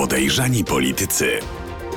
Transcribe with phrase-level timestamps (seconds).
[0.00, 1.38] Podejrzani politycy.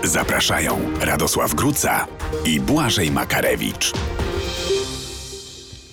[0.03, 2.07] Zapraszają Radosław Gruca
[2.45, 3.93] i Błażej Makarewicz.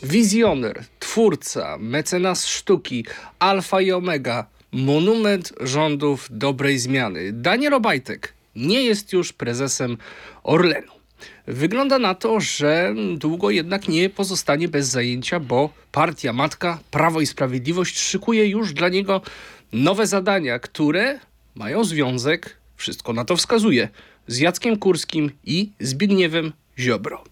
[0.03, 3.04] Wizjoner, twórca, mecenas sztuki,
[3.38, 7.33] alfa i omega, monument rządów dobrej zmiany.
[7.33, 9.97] Daniel Obajtek nie jest już prezesem
[10.42, 10.92] Orlenu.
[11.47, 17.27] Wygląda na to, że długo jednak nie pozostanie bez zajęcia, bo partia matka Prawo i
[17.27, 19.20] Sprawiedliwość szykuje już dla niego
[19.73, 21.20] nowe zadania, które
[21.61, 23.88] mają związek, wszystko na to wskazuje,
[24.27, 27.24] z Jackiem Kurskim i Zbigniewem Ziobro.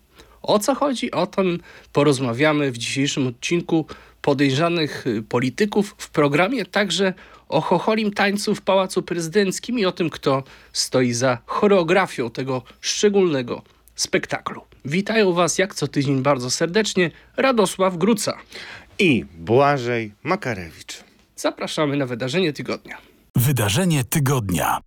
[0.43, 1.11] O co chodzi?
[1.11, 1.61] O tym
[1.93, 3.87] porozmawiamy w dzisiejszym odcinku
[4.23, 7.15] podejrzanych polityków w programie także
[7.49, 10.43] o chocholim tańcu w Pałacu Prezydenckim i o tym, kto
[10.73, 13.63] stoi za choreografią tego szczególnego
[13.95, 14.63] spektaklu.
[14.85, 18.39] Witają Was jak co tydzień bardzo serdecznie Radosław Gruca
[18.99, 21.05] i Błażej Makarewicz.
[21.37, 23.08] Zapraszamy na wydarzenie tygodnia.
[23.39, 24.79] Wydarzenie tygodnia.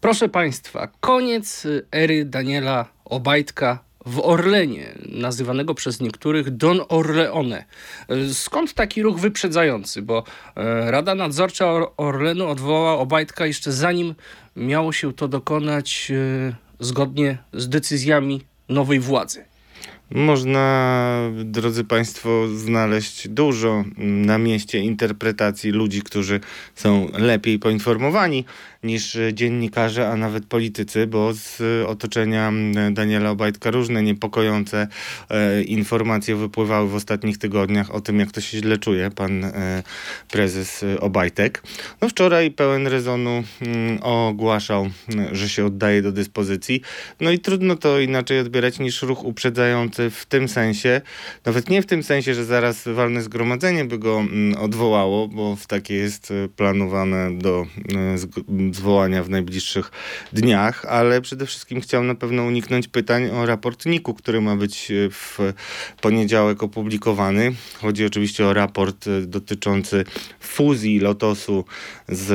[0.00, 7.64] Proszę Państwa, koniec ery Daniela Obajtka w Orlenie, nazywanego przez niektórych Don Orleone.
[8.32, 10.02] Skąd taki ruch wyprzedzający?
[10.02, 10.24] Bo
[10.56, 11.66] e, Rada Nadzorcza
[11.96, 14.14] Orlenu odwołała Obajtka jeszcze zanim
[14.56, 19.44] miało się to dokonać e, zgodnie z decyzjami nowej władzy.
[20.14, 26.40] Można, drodzy Państwo, znaleźć dużo na mieście interpretacji ludzi, którzy
[26.74, 28.44] są lepiej poinformowani
[28.82, 32.52] niż dziennikarze, a nawet politycy, bo z otoczenia
[32.92, 34.88] Daniela Obajtka różne niepokojące
[35.30, 39.82] e, informacje wypływały w ostatnich tygodniach o tym, jak to się źle czuje pan e,
[40.30, 41.62] prezes Obajtek.
[42.00, 44.90] No wczoraj pełen rezonu mm, ogłaszał,
[45.32, 46.82] że się oddaje do dyspozycji.
[47.20, 51.00] No i trudno to inaczej odbierać niż ruch uprzedzający w tym sensie,
[51.44, 55.66] nawet nie w tym sensie, że zaraz walne zgromadzenie by go mm, odwołało, bo w
[55.66, 58.18] takie jest planowane do e,
[58.76, 59.90] zwołania w najbliższych
[60.32, 64.90] dniach, ale przede wszystkim chciał na pewno uniknąć pytań o raport NIK-u, który ma być
[64.90, 65.38] e, w
[66.00, 67.52] poniedziałek opublikowany.
[67.80, 70.04] Chodzi oczywiście o raport e, dotyczący
[70.40, 71.64] fuzji Lotosu
[72.08, 72.32] z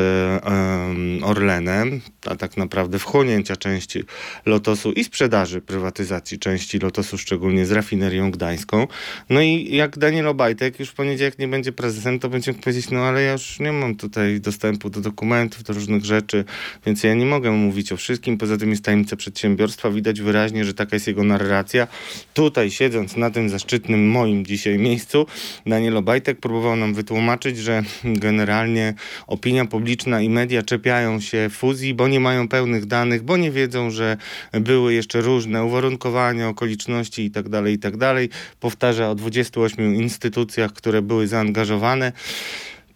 [1.24, 4.04] Orlenem, a tak naprawdę wchłonięcia części
[4.46, 8.88] Lotosu i sprzedaży prywatyzacji części Lotosu, szczególnie z rafinerią gdańską.
[9.30, 13.00] No i jak Daniel Obajtek już w poniedziałek nie będzie prezesem, to będzie powiedzieć, no
[13.00, 16.46] ale ja już nie mam tutaj dostępu do dokumentów, do różnych rzeczy, rzeczy,
[16.86, 18.38] więc ja nie mogę mówić o wszystkim.
[18.38, 19.92] Poza tym jest tajemnica przedsiębiorstwa.
[19.92, 21.88] Widać wyraźnie, że taka jest jego narracja.
[22.34, 25.26] Tutaj siedząc na tym zaszczytnym moim dzisiaj miejscu,
[25.66, 28.94] Daniel Obajtek próbował nam wytłumaczyć, że generalnie
[29.28, 33.92] opinia publiczna i media czepiają się fuzji, bo nie mają pełnych danych, bo nie wiedzą,
[33.92, 34.18] że
[34.52, 37.98] były jeszcze różne uwarunkowania, okoliczności itd., tak itd.
[38.00, 42.12] Tak Powtarza o 28 instytucjach, które były zaangażowane.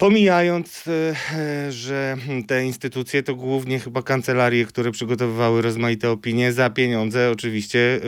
[0.02, 2.18] Pomijając, e, że
[2.48, 8.00] te instytucje to głównie chyba kancelarie, które przygotowywały rozmaite opinie za pieniądze oczywiście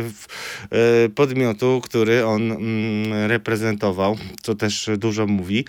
[0.71, 5.65] e, podmiotu, który on mm, reprezentował, co też dużo mówi.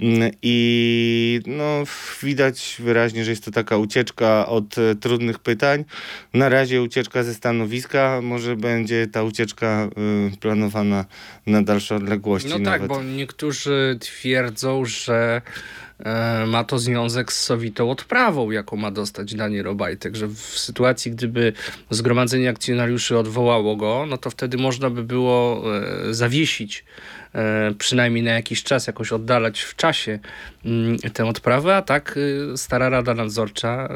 [0.00, 1.82] Mm, I no,
[2.22, 5.84] widać wyraźnie, że jest to taka ucieczka od trudnych pytań.
[6.34, 9.88] Na razie ucieczka ze stanowiska, może będzie ta ucieczka
[10.40, 11.04] planowana
[11.46, 12.48] na dalsze odległości.
[12.48, 12.80] No tak, nawet.
[12.80, 15.42] tak, bo niektórzy twierdzą, że
[16.04, 21.10] E, ma to związek z sowitą odprawą, jaką ma dostać Daniel Obajtek, że w sytuacji,
[21.10, 21.52] gdyby
[21.90, 26.84] zgromadzenie akcjonariuszy odwołało go, no to wtedy można by było e, zawiesić
[27.25, 27.25] E,
[27.78, 30.18] przynajmniej na jakiś czas jakoś oddalać w czasie
[30.64, 33.88] mm, tę odprawę, a tak y, stara Rada Nadzorcza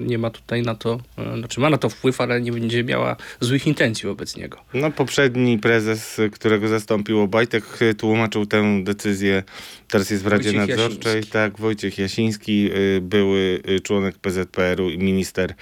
[0.00, 1.00] y, nie ma tutaj na to,
[1.34, 4.58] y, znaczy ma na to wpływ, ale nie będzie miała złych intencji wobec niego.
[4.74, 7.64] No poprzedni prezes, którego zastąpił Obajtek,
[7.98, 9.42] tłumaczył tę decyzję,
[9.90, 11.32] teraz jest w Radzie Wojciech Nadzorczej, Jasiński.
[11.32, 12.70] tak, Wojciech Jasiński,
[13.00, 15.54] były członek PZPR-u, minister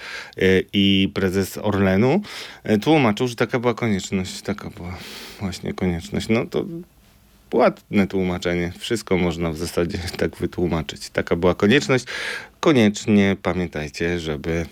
[0.73, 2.21] i prezes Orlenu,
[2.81, 4.97] tłumaczył, że taka była konieczność, taka była
[5.39, 6.27] właśnie konieczność.
[6.29, 6.65] No to
[7.53, 8.73] ładne tłumaczenie.
[8.79, 11.09] Wszystko można w zasadzie tak wytłumaczyć.
[11.09, 12.05] Taka była konieczność.
[12.59, 14.65] Koniecznie pamiętajcie, żeby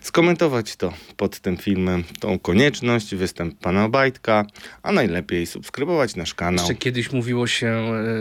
[0.00, 4.46] skomentować to pod tym filmem, tą konieczność, występ pana Obajtka,
[4.82, 6.64] a najlepiej subskrybować nasz kanał.
[6.64, 7.66] Jeszcze kiedyś mówiło się,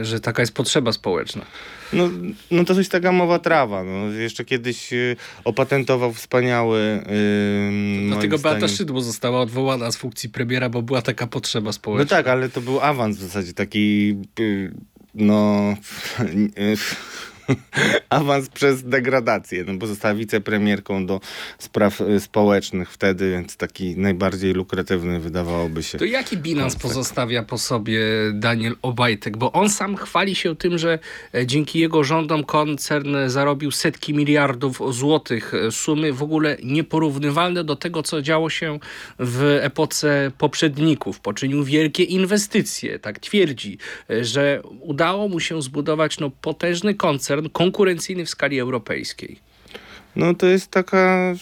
[0.02, 1.46] e, że taka jest potrzeba społeczna.
[1.94, 2.10] No,
[2.52, 3.84] no to jest taka mowa trawa.
[3.84, 4.12] No.
[4.12, 7.04] Jeszcze kiedyś y, opatentował wspaniały...
[8.02, 8.76] Yy, Dlatego Beata zdaniem...
[8.76, 12.04] Szydło została odwołana z funkcji premiera, bo była taka potrzeba społeczna.
[12.04, 14.08] No tak, ale to był awans w zasadzie taki...
[14.40, 14.72] Yy,
[15.16, 15.76] no...
[16.58, 16.78] Yy,
[18.10, 21.20] awans przez degradację, no bo została wicepremierką do
[21.58, 25.98] spraw y, społecznych wtedy, więc taki najbardziej lukratywny wydawałoby się.
[25.98, 28.02] To jaki bilans pozostawia po sobie
[28.34, 29.38] Daniel Obajtek?
[29.38, 31.00] Bo on sam chwali się tym, że
[31.36, 35.54] e, dzięki jego rządom koncern zarobił setki miliardów złotych.
[35.72, 38.80] Sumy w ogóle nieporównywalne do tego, co działo się
[39.20, 41.20] w epoce poprzedników.
[41.20, 43.78] Poczynił wielkie inwestycje, tak twierdzi,
[44.10, 49.40] e, że udało mu się zbudować no, potężny koncern konkurencyjny w skali europejskiej.
[50.16, 51.34] No to jest taka...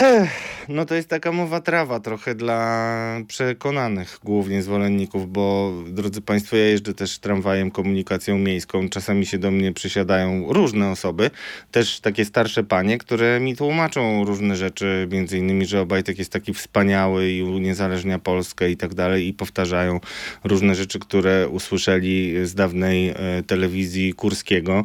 [0.00, 6.56] Ech, no to jest taka mowa trawa trochę dla przekonanych głównie zwolenników, bo drodzy Państwo,
[6.56, 8.88] ja jeżdżę też tramwajem, komunikacją miejską.
[8.88, 11.30] Czasami się do mnie przysiadają różne osoby,
[11.70, 16.54] też takie starsze panie, które mi tłumaczą różne rzeczy, między innymi, że Obajtek jest taki
[16.54, 20.00] wspaniały i uniezależnia Polskę i tak dalej i powtarzają
[20.44, 23.14] różne rzeczy, które usłyszeli z dawnej e,
[23.46, 24.84] telewizji Kurskiego.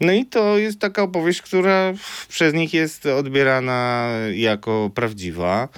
[0.00, 1.92] No i to jest taka opowieść, która
[2.28, 5.17] przez nich jest odbierana jako prawdziwa.
[5.26, 5.68] E,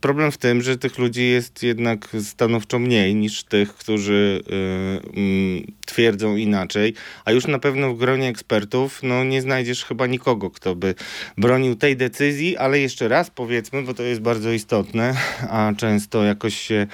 [0.00, 5.72] Problem w tym, że tych ludzi jest jednak stanowczo mniej niż tych, którzy y, mm,
[5.86, 6.94] twierdzą inaczej,
[7.24, 10.94] a już na pewno w gronie ekspertów no, nie znajdziesz chyba nikogo, kto by
[11.38, 15.14] bronił tej decyzji, ale jeszcze raz powiedzmy, bo to jest bardzo istotne,
[15.50, 16.86] a często jakoś się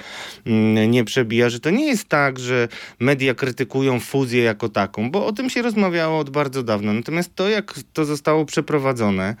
[0.45, 2.67] mm, nie przebija, że to nie jest tak, że
[2.99, 6.93] media krytykują fuzję jako taką, bo o tym się rozmawiało od bardzo dawna.
[6.93, 9.35] Natomiast to, jak to zostało przeprowadzone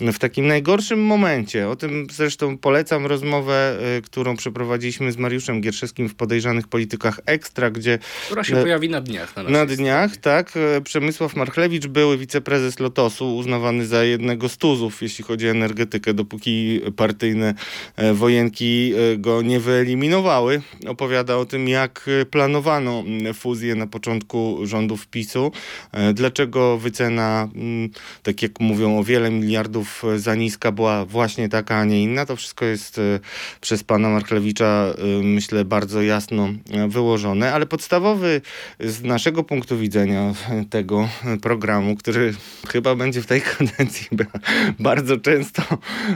[0.00, 6.08] w takim najgorszym momencie, o tym zresztą polecam rozmowę, y, którą przeprowadziliśmy z Mariuszem Gierszewskim
[6.08, 9.36] w Podejrzanych Politykach Ekstra, gdzie Która się E, pojawi na dniach.
[9.36, 10.52] Na, na dniach, tak.
[10.56, 16.14] e, Przemysław Marchlewicz, były wiceprezes Lotosu, uznawany za jednego z tuzów, jeśli chodzi o energetykę,
[16.14, 17.54] dopóki partyjne
[17.96, 20.62] e, wojenki go nie wyeliminowały.
[20.86, 25.52] Opowiada o tym, jak planowano mm, fuzję na początku rządów PiSu.
[25.92, 27.90] E, Dlaczego wycena, mm,
[28.22, 32.26] tak jak mówią, o wiele miliardów e, za niska była właśnie taka, a nie inna.
[32.26, 33.20] To wszystko jest e,
[33.60, 38.40] przez pana Marchlewicza, e, myślę, bardzo jasno e, wyłożone, ale podstawowy
[38.80, 40.34] z naszego punktu widzenia
[40.70, 41.08] tego
[41.42, 42.34] programu, który
[42.68, 44.08] chyba będzie w tej kadencji
[44.78, 45.62] bardzo często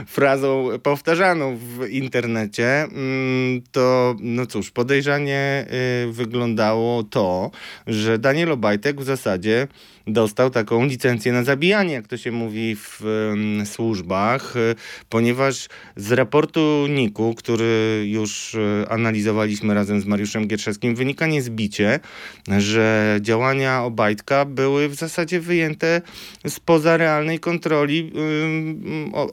[0.07, 5.65] frazą powtarzaną w internecie, mm, to no cóż, podejrzanie
[6.11, 7.51] wyglądało to,
[7.87, 9.67] że Daniel Obajtek w zasadzie
[10.07, 13.01] dostał taką licencję na zabijanie, jak to się mówi w
[13.65, 14.75] służbach, y,
[15.09, 21.99] ponieważ z raportu NIK-u, który już y, analizowaliśmy razem z Mariuszem Gierszewskim, wynika niezbicie,
[22.57, 26.01] że działania Obajtka były w zasadzie wyjęte
[26.47, 28.11] spoza realnej kontroli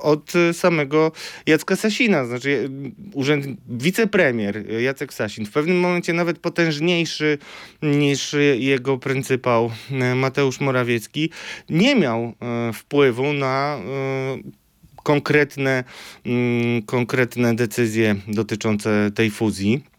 [0.00, 1.12] od samego
[1.47, 2.27] Jacka Sasina.
[2.27, 2.69] Znaczy y,
[3.12, 7.38] urząd wicepremier Jacek Sasin w pewnym momencie nawet potężniejszy
[7.82, 9.70] niż jego pryncypał
[10.15, 11.31] Mateusz Morawiecki
[11.71, 12.33] nie miał
[12.71, 14.65] y, wpływu na y,
[15.05, 15.85] konkretne,
[16.27, 19.94] mm, konkretne decyzje dotyczące tej fuzji.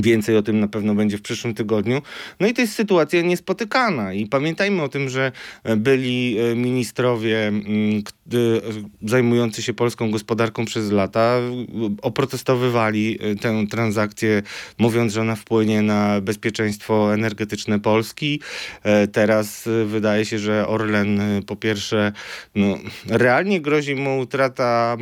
[0.00, 2.02] Więcej o tym na pewno będzie w przyszłym tygodniu.
[2.40, 4.12] No i to jest sytuacja niespotykana.
[4.12, 5.32] I pamiętajmy o tym, że
[5.64, 8.02] e, byli e, ministrowie mm,
[8.32, 8.36] e,
[9.08, 11.38] zajmujący się polską gospodarką przez lata,
[12.02, 14.42] oprotestowywali tę transakcję,
[14.78, 18.40] mówiąc, że ona wpłynie na bezpieczeństwo energetyczne Polski.
[19.12, 22.12] Teraz wydaje się, że Orlen po pierwsze
[22.54, 24.96] no, realnie grozi mu utrata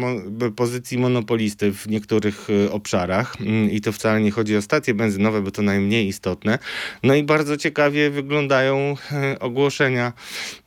[0.57, 5.51] pozycji monopolisty w niektórych obszarach Mm, i to wcale nie chodzi o stacje benzynowe, bo
[5.51, 6.59] to najmniej istotne.
[7.03, 10.13] No i bardzo ciekawie wyglądają e, ogłoszenia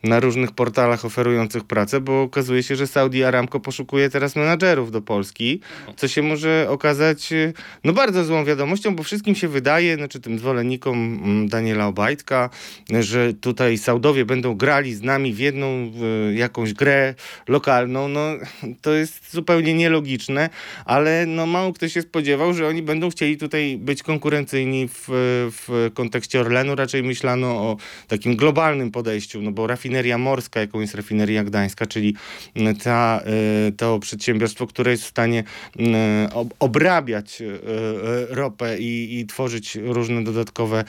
[0.02, 5.02] na różnych portalach oferujących pracę, bo okazuje się, że Saudi Aramco poszukuje teraz menadżerów do
[5.02, 5.60] Polski,
[5.96, 7.52] co się może okazać e,
[7.84, 12.50] no bardzo złą wiadomością, bo wszystkim się wydaje, znaczy tym zwolennikom mm, Daniela Obajtka,
[13.00, 17.14] że tutaj Saudowie będą grali z nami w jedną e, jakąś grę
[17.48, 18.30] lokalną, no
[18.82, 20.50] to jest zupełnie nielogiczne,
[20.84, 25.04] ale no mało kto się spodziewał, że oni będą chcieli tutaj być konkurencyjni w,
[25.50, 26.74] w kontekście Orlenu.
[26.74, 27.76] Raczej myślano o
[28.08, 32.14] takim globalnym podejściu, no bo rafineria morska, jaką jest rafineria gdańska, czyli
[32.84, 33.20] ta,
[33.68, 35.44] e, to przedsiębiorstwo, które jest w stanie
[36.34, 40.84] ob- obrabiać e, e, ropę i, i tworzyć różne dodatkowe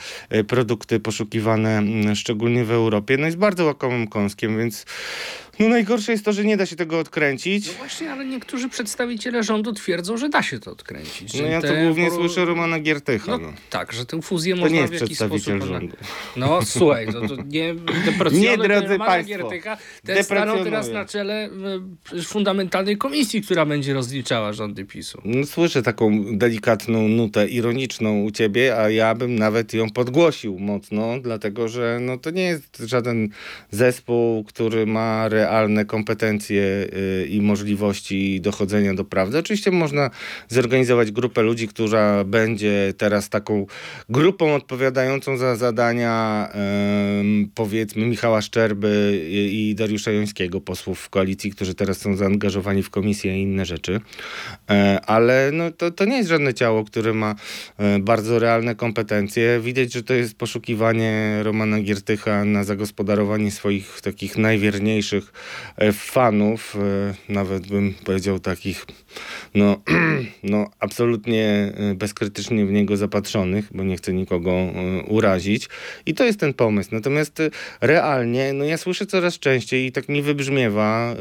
[0.48, 4.86] produkty poszukiwane m, szczególnie w Europie, no jest bardzo łakomym kąskiem, więc
[5.58, 7.66] No najgorsze jest to, że nie da się tego odkręcić.
[7.66, 11.34] No właśnie, ale niektórzy przedstawiciele rządu twierdzą, że da się to odkręcić.
[11.34, 13.32] No ja to te głównie poru- słyszę Romana Giertycha.
[13.32, 13.52] No, No.
[13.70, 15.64] tak, że tę fuzję To można nie jest w jakiś sposób...
[15.64, 15.96] rządu.
[16.36, 17.74] No słuchaj, to, to nie
[18.32, 19.76] Nie, drodzy Romana państwo, Giertycha.
[20.04, 20.64] Deprecjonuję.
[20.64, 21.50] teraz na czele
[22.14, 25.20] e, fundamentalnej komisji, która będzie rozliczała rządy PiSu.
[25.24, 31.20] No, słyszę taką delikatną nutę ironiczną u ciebie, a ja bym nawet ją podgłosił mocno,
[31.22, 33.28] dlatego że no, to nie jest żaden
[33.70, 39.38] zespół, który ma realne kompetencje y, i możliwości dochodzenia do prawdy.
[39.38, 40.10] Oczywiście można
[40.48, 43.66] zorganizować grupę ludzi, która będzie teraz taką
[44.08, 46.16] grupą odpowiadającą za zadania
[47.54, 53.38] powiedzmy Michała Szczerby i, Dariusza Jońskiego, posłów w koalicji, którzy teraz są zaangażowani w komisję
[53.38, 54.00] i inne rzeczy.
[54.70, 57.34] E, ale no, to, to nie jest żadne ciało, które ma
[57.78, 59.60] e, bardzo realne kompetencje.
[59.60, 65.32] Widać, że to jest poszukiwanie Romana Giertycha na zagospodarowanie swoich takich najwierniejszych
[65.92, 68.86] fanów, e, nawet bym powiedział takich
[69.54, 69.80] no,
[70.42, 75.68] no absolutnie e, bezkrytycznie w niego zapatrzonych, bo nie chcę nikogo e, urazić.
[76.06, 76.90] I to jest ten pomysł.
[76.92, 77.50] Natomiast e,
[77.80, 81.14] realnie, no ja słyszę coraz częściej i tak mi wybrzmiewa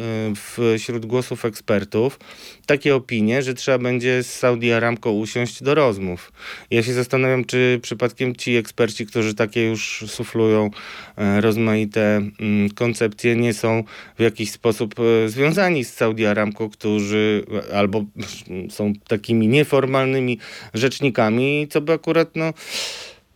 [0.58, 2.20] e, wśród głosów ekspertów
[2.66, 6.32] takie opinie, że trzeba będzie z Saudi Aramco usiąść do rozmów.
[6.72, 10.70] Ja się zastanawiam, czy przypadkiem ci eksperci, którzy takie już suflują
[11.18, 13.84] e, rozmaite mm, koncepcje, nie są
[14.18, 18.04] w jakiś sposób e, związani z Saudi Aramco, którzy albo
[18.70, 20.40] są takimi nieformalnymi
[20.74, 22.54] rzecznikami, co by akurat no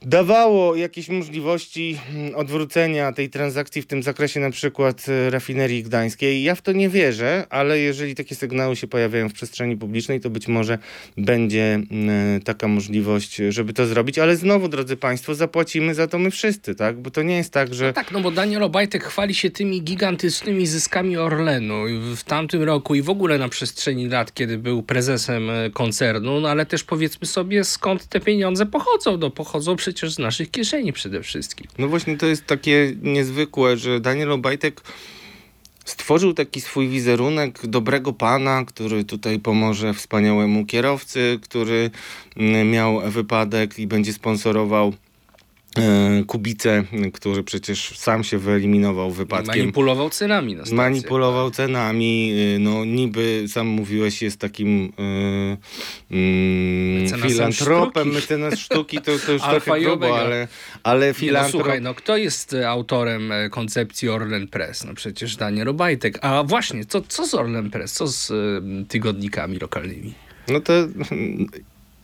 [0.01, 6.43] dawało jakieś możliwości mm, odwrócenia tej transakcji w tym zakresie na przykład e, rafinerii gdańskiej.
[6.43, 10.29] Ja w to nie wierzę, ale jeżeli takie sygnały się pojawiają w przestrzeni publicznej, to
[10.29, 10.77] być może
[11.17, 16.31] będzie mm, taka możliwość, żeby to zrobić, ale znowu, drodzy Państwo, zapłacimy za to my
[16.31, 16.99] wszyscy, tak?
[17.01, 17.93] Bo to nie jest tak, że...
[17.93, 21.73] Tak, no bo Daniel Obajtek chwali się tymi gigantycznymi zyskami Orlenu
[22.15, 26.49] w- tamtym roku i w ogóle na przestrzeni lat, kiedy był prezesem e, koncernu, no
[26.49, 29.17] ale też powiedzmy sobie skąd te pieniądze pochodzą.
[29.17, 29.75] No pochodzą
[30.11, 31.67] z naszych kieszeni przede wszystkim.
[31.77, 34.81] No właśnie to jest takie niezwykłe, że Daniel Obajtek
[35.85, 41.91] stworzył taki swój wizerunek dobrego pana, który tutaj pomoże wspaniałemu kierowcy, który
[42.37, 44.93] mm, miał wypadek i będzie sponsorował
[45.77, 46.83] e, Kubicę,
[47.13, 49.57] który przecież sam się wyeliminował wypadkiem.
[49.57, 50.63] Manipulował cenami na.
[50.71, 55.57] Manipulował cenami, y, no niby sam mówiłeś jest takim y,
[56.11, 58.15] y, Mecenasem filantropem, sztuki.
[58.15, 60.47] mecenas sztuki, to, to już trochę grubo, ale,
[60.83, 61.51] ale no, filantrop...
[61.51, 64.83] słuchaj, no kto jest e, autorem e, koncepcji Orlen Press?
[64.83, 66.19] No przecież Daniel Obajtek.
[66.21, 67.93] A właśnie, co, co z Orlen Press?
[67.93, 68.35] Co z e,
[68.87, 70.13] tygodnikami lokalnymi?
[70.47, 70.73] No to,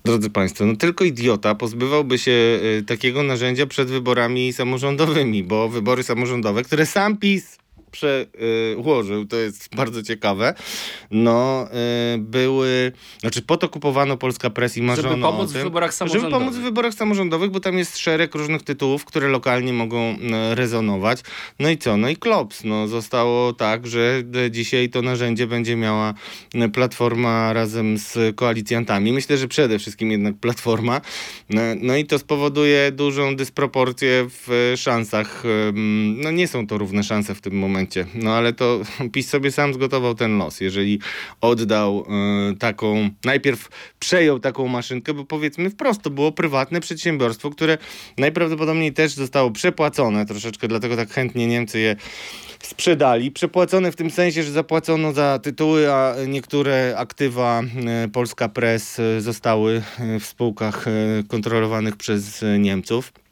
[0.06, 6.04] drodzy Państwo, no tylko idiota pozbywałby się y, takiego narzędzia przed wyborami samorządowymi, bo wybory
[6.04, 7.58] samorządowe, które sam PiS
[7.96, 10.54] przełożył, to jest bardzo ciekawe,
[11.12, 11.68] no
[12.16, 15.64] y, były, znaczy po to kupowano Polska Press i marzono Żeby pomóc o w tym,
[15.64, 16.40] wyborach Żeby samorządowych.
[16.40, 21.22] pomóc w wyborach samorządowych, bo tam jest szereg różnych tytułów, które lokalnie mogą e, rezonować.
[21.60, 21.98] No i co?
[21.98, 22.64] No i klops.
[22.64, 26.14] No, zostało tak, że e, dzisiaj to narzędzie będzie miała
[26.74, 29.12] Platforma razem z koalicjantami.
[29.12, 31.02] Myślę, że przede wszystkim jednak Platforma.
[31.50, 35.44] No, no i to spowoduje dużą dysproporcję w szansach.
[35.70, 37.85] Em, No nie są to równe szanse w tym momencie.
[38.15, 38.82] No ale to
[39.13, 40.62] PiS sobie sam zgotował ten los.
[40.62, 41.00] Jeżeli
[41.42, 47.77] oddał e, taką, najpierw przejął taką maszynkę, bo powiedzmy wprost, to było prywatne przedsiębiorstwo, które
[48.18, 51.96] najprawdopodobniej też zostało przepłacone troszeczkę, dlatego tak chętnie Niemcy je
[52.65, 53.32] sprzedali.
[53.32, 59.22] Przepłacone w tym sensie, że zapłacono za tytuły, a niektóre aktywa e, Polska Press e,
[59.22, 60.86] zostały e, w spółkach
[61.27, 63.25] kontrolowanych przez Niemców.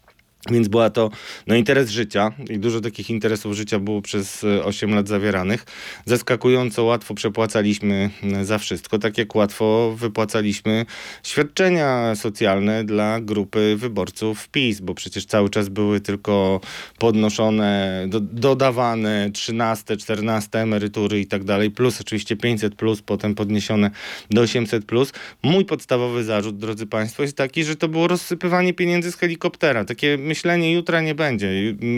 [0.52, 1.10] Więc była to
[1.48, 5.66] no, interes życia i dużo takich interesów życia było przez e, 8 lat zawieranych.
[6.06, 10.86] Zaskakująco łatwo przepłacaliśmy e, za wszystko, tak jak łatwo wypłacaliśmy
[11.24, 16.62] świadczenia socjalne dla grupy wyborców PiS, bo przecież cały czas były tylko
[17.00, 23.92] podnoszone, do, dodawane 13, 14 emerytury i tak dalej, plus oczywiście 500, plus potem podniesione
[24.30, 24.86] do 800.
[24.86, 25.14] Plus.
[25.44, 29.86] Mój podstawowy zarzut, drodzy Państwo, jest taki, że to było rozsypywanie pieniędzy z helikoptera.
[29.86, 31.50] Takie myślenie jutra nie będzie.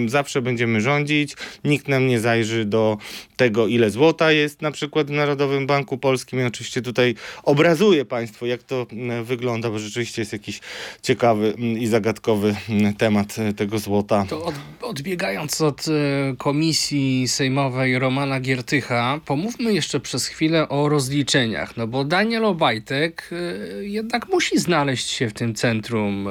[0.08, 2.98] Zawsze będziemy rządzić, nikt nam nie zajrzy do
[3.36, 6.40] tego, ile złota jest na przykład w Narodowym Banku Polskim.
[6.40, 8.88] Ja oczywiście tutaj obrazuję Państwu, jak to
[9.24, 10.60] wygląda, bo rzeczywiście jest jakiś
[11.02, 12.56] ciekawy i zagadkowy
[12.98, 14.26] temat e, tego złota.
[14.30, 15.92] To od, odbiegając od e,
[16.38, 23.86] komisji sejmowej Romana Giertycha, pomówmy jeszcze przez chwilę o rozliczeniach, no bo Daniel Obajtek e,
[23.86, 26.28] jednak musi znaleźć się w tym centrum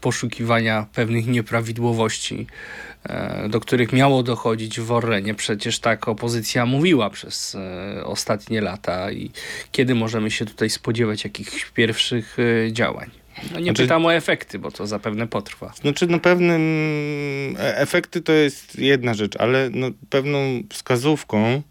[0.00, 2.46] poszukiwania pewnych nieprawidłowości
[3.04, 5.34] e, do których miało dochodzić w Orlenie.
[5.34, 9.30] Przecież tak opozycja mówiła przez e, ostatnie lata i
[9.72, 12.36] kiedy możemy się tutaj spodziewać jakichś pierwszych
[12.72, 13.10] działań?
[13.52, 15.72] No nie znaczy, pytam o efekty, bo to zapewne potrwa.
[15.80, 16.62] Znaczy, no pewnym
[17.58, 20.38] efekty to jest jedna rzecz, ale no, pewną
[20.70, 21.62] wskazówką E,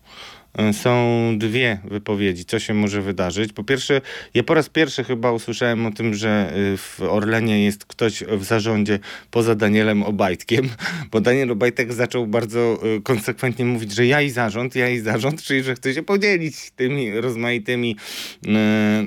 [0.74, 3.54] są dwie wypowiedzi, co się może wydarzyć.
[3.54, 4.02] Po pierwsze,
[4.34, 8.44] ja po raz pierwszy chyba usłyszałem o tym, że e, w Orlenie jest ktoś w
[8.44, 9.00] zarządzie
[9.32, 10.70] poza Danielem Obajtkiem,
[11.12, 15.44] bo Daniel Obajtek zaczął bardzo e, konsekwentnie mówić, że ja i zarząd, ja i zarząd,
[15.46, 17.96] czyli że chce się podzielić tymi rozmaitymi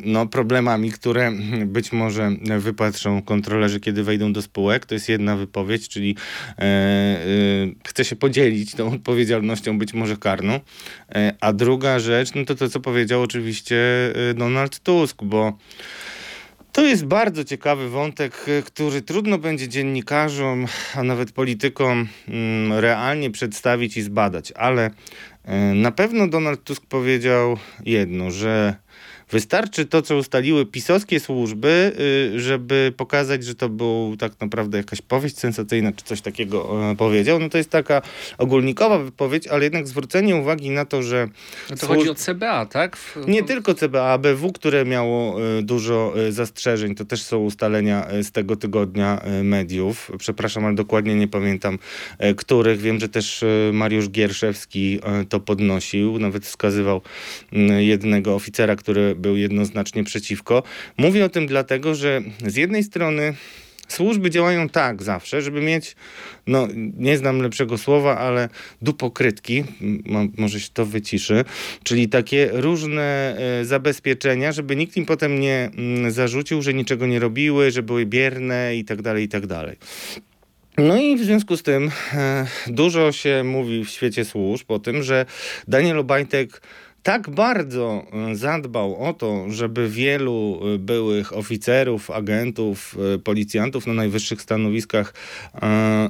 [0.05, 1.33] no, problemami, które
[1.67, 4.87] być może wypatrzą kontrolerzy, kiedy wejdą do spółek.
[4.87, 6.17] To jest jedna wypowiedź, czyli
[7.85, 10.61] chce się podzielić tą odpowiedzialnością, być może karną.
[11.41, 13.77] A druga rzecz, no to to, co powiedział oczywiście
[14.31, 15.59] y, Donald Tusk, bo
[16.73, 23.31] to jest bardzo ciekawy wątek, y, który trudno będzie dziennikarzom, a nawet politykom mm, realnie
[23.31, 28.75] przedstawić i zbadać, ale y, na pewno Donald Tusk powiedział jedno, że
[29.35, 31.93] Wystarczy to, co ustaliły pisowskie służby,
[32.35, 36.97] y, żeby pokazać, że to był tak naprawdę jakaś powieść sensacyjna, czy coś takiego e,
[36.97, 37.39] powiedział.
[37.39, 38.03] No to jest taka
[38.39, 41.29] ogólnikowa wypowiedź, ale jednak zwrócenie uwagi na to, że...
[41.71, 41.97] No to służ...
[41.99, 42.97] chodzi o CBA, tak?
[42.97, 43.29] W...
[43.29, 48.31] Nie tylko CBA, ABW, które miało e, dużo e, zastrzeżeń, to też są ustalenia z
[48.31, 50.11] tego tygodnia mediów.
[50.19, 51.79] Przepraszam, ale dokładnie nie pamiętam
[52.37, 52.81] których.
[52.81, 57.01] Wiem, że też Mariusz Gierszewski to podnosił, nawet wskazywał
[57.79, 60.63] jednego oficera, który był jednoznacznie przeciwko.
[60.99, 63.35] Mówię o tym dlatego, że z jednej strony
[63.89, 65.97] służby działają tak zawsze, żeby mieć,
[66.47, 68.49] no nie znam lepszego słowa, ale
[68.83, 69.65] dupokrytki,
[70.39, 71.45] może się to wyciszy,
[71.83, 77.19] czyli takie różne e, zabezpieczenia, żeby nikt im potem nie mm, zarzucił, że niczego nie
[77.19, 79.77] robiły, że były bierne i tak dalej, i tak dalej.
[80.79, 85.03] No i w związku z tym e, dużo się mówi w świecie służb o tym,
[85.03, 85.27] że
[85.69, 86.61] Daniel Obajtek
[87.05, 93.95] tak bardzo e, zadbał o to, żeby wielu e, byłych oficerów, agentów, e, policjantów na
[93.95, 95.15] najwyższych stanowiskach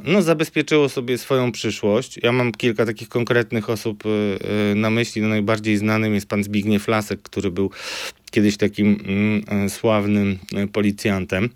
[0.05, 2.19] no, zabezpieczyło sobie swoją przyszłość.
[2.23, 4.05] Ja mam kilka takich konkretnych osób
[4.75, 5.23] na myśli.
[5.23, 7.71] No, najbardziej znanym jest pan Zbigniew Lasek, który był
[8.31, 10.39] kiedyś takim mm, sławnym
[10.73, 11.51] policjantem,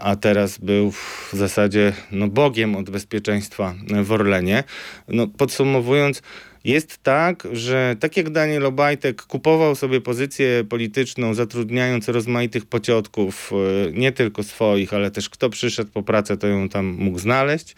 [0.00, 4.64] a teraz był w zasadzie no, bogiem od bezpieczeństwa w Orlenie.
[5.08, 6.22] No, podsumowując,
[6.66, 13.52] jest tak, że tak jak Daniel Obajtek kupował sobie pozycję polityczną, zatrudniając rozmaitych pociotków,
[13.88, 17.74] e, nie tylko swoich, ale też kto przyszedł po pracę, to ją tam mógł znaleźć.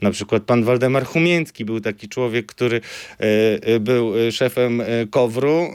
[0.00, 2.80] Na przykład pan Waldemar Chumięcki był taki człowiek, który
[3.20, 3.24] e,
[3.62, 5.70] e, był szefem Kowru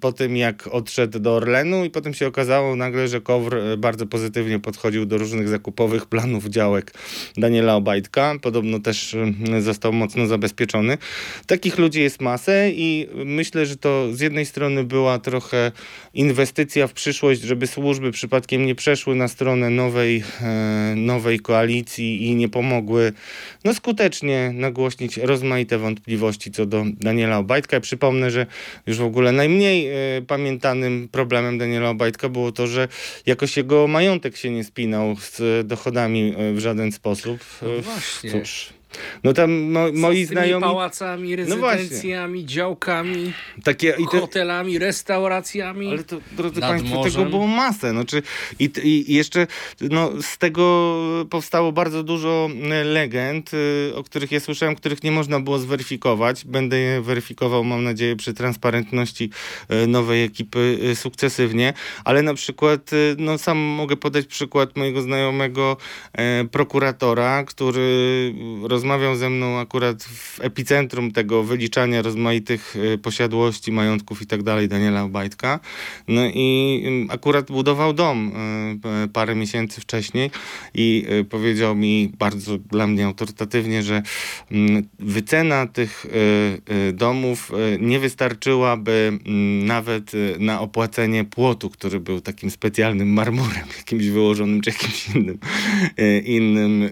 [0.00, 4.58] po tym, jak odszedł do Orlenu i potem się okazało nagle, że Kowr bardzo pozytywnie
[4.58, 6.92] podchodził do różnych zakupowych planów działek
[7.36, 8.34] Daniela Obajtka.
[8.42, 9.16] Podobno też
[9.60, 10.98] został mocno zabezpieczony.
[11.46, 15.72] Takich takich ludzi jest masę i myślę, że to z jednej strony była trochę
[16.14, 22.34] inwestycja w przyszłość, żeby służby przypadkiem nie przeszły na stronę nowej, e, nowej koalicji i
[22.34, 23.12] nie pomogły
[23.64, 27.76] no, skutecznie nagłośnić rozmaite wątpliwości co do Daniela Obajtka.
[27.76, 28.46] Ja przypomnę, że
[28.86, 32.88] już w ogóle najmniej e, pamiętanym problemem Daniela Obajtka było to, że
[33.26, 37.38] jakoś jego majątek się nie spinał z dochodami e, w żaden sposób.
[37.62, 38.30] No właśnie.
[38.30, 38.74] Cóż.
[39.24, 40.62] No tam mo, moi znajomi...
[40.62, 43.32] pałacami, no rezydencjami, no działkami,
[43.64, 44.20] Takie, i te...
[44.20, 45.90] hotelami, restauracjami.
[45.90, 47.12] Ale to, drodzy Państwo, morzem.
[47.12, 47.92] tego było masę.
[47.92, 48.22] No, czy,
[48.58, 49.46] i, I jeszcze
[49.80, 50.64] no, z tego
[51.30, 56.44] powstało bardzo dużo e, legend, y, o których ja słyszałem, których nie można było zweryfikować.
[56.44, 59.30] Będę je weryfikował, mam nadzieję, przy transparentności
[59.84, 61.72] y, nowej ekipy y, sukcesywnie.
[62.04, 65.76] Ale na przykład, no sam mogę podać przykład mojego znajomego
[66.50, 74.22] prokuratora, który roz rozmawiał ze mną akurat w epicentrum tego wyliczania rozmaitych y, posiadłości, majątków
[74.22, 75.60] i tak dalej Daniela Obajtka.
[76.08, 78.32] No i akurat budował dom
[79.04, 80.30] y, parę miesięcy wcześniej
[80.74, 84.02] i y, powiedział mi bardzo dla mnie autorytatywnie, że
[84.98, 86.06] wycena tych
[86.92, 89.18] domów nie wystarczyłaby
[89.64, 95.38] nawet na opłacenie płotu, który był takim specjalnym marmurem, jakimś wyłożonym czy jakimś innym,
[96.24, 96.90] innym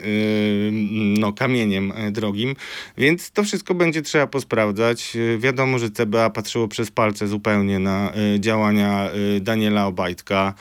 [1.18, 2.56] no, kamieniem E, drogim,
[2.98, 5.16] więc to wszystko będzie trzeba posprawdzać.
[5.16, 10.54] E, wiadomo, że CBA patrzyło przez palce zupełnie na e, działania Daniela Obajtka.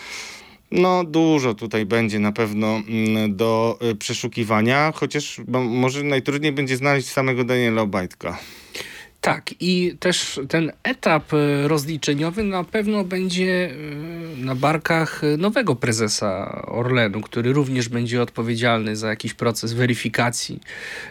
[0.71, 7.43] No, dużo tutaj będzie na pewno mm, do przeszukiwania, chociaż może najtrudniej będzie znaleźć samego
[7.43, 8.38] Daniela Obajtka.
[9.21, 16.62] Tak, i też ten etap e, rozliczeniowy na pewno będzie e, na barkach nowego prezesa
[16.67, 20.60] Orlenu, który również będzie odpowiedzialny za jakiś proces weryfikacji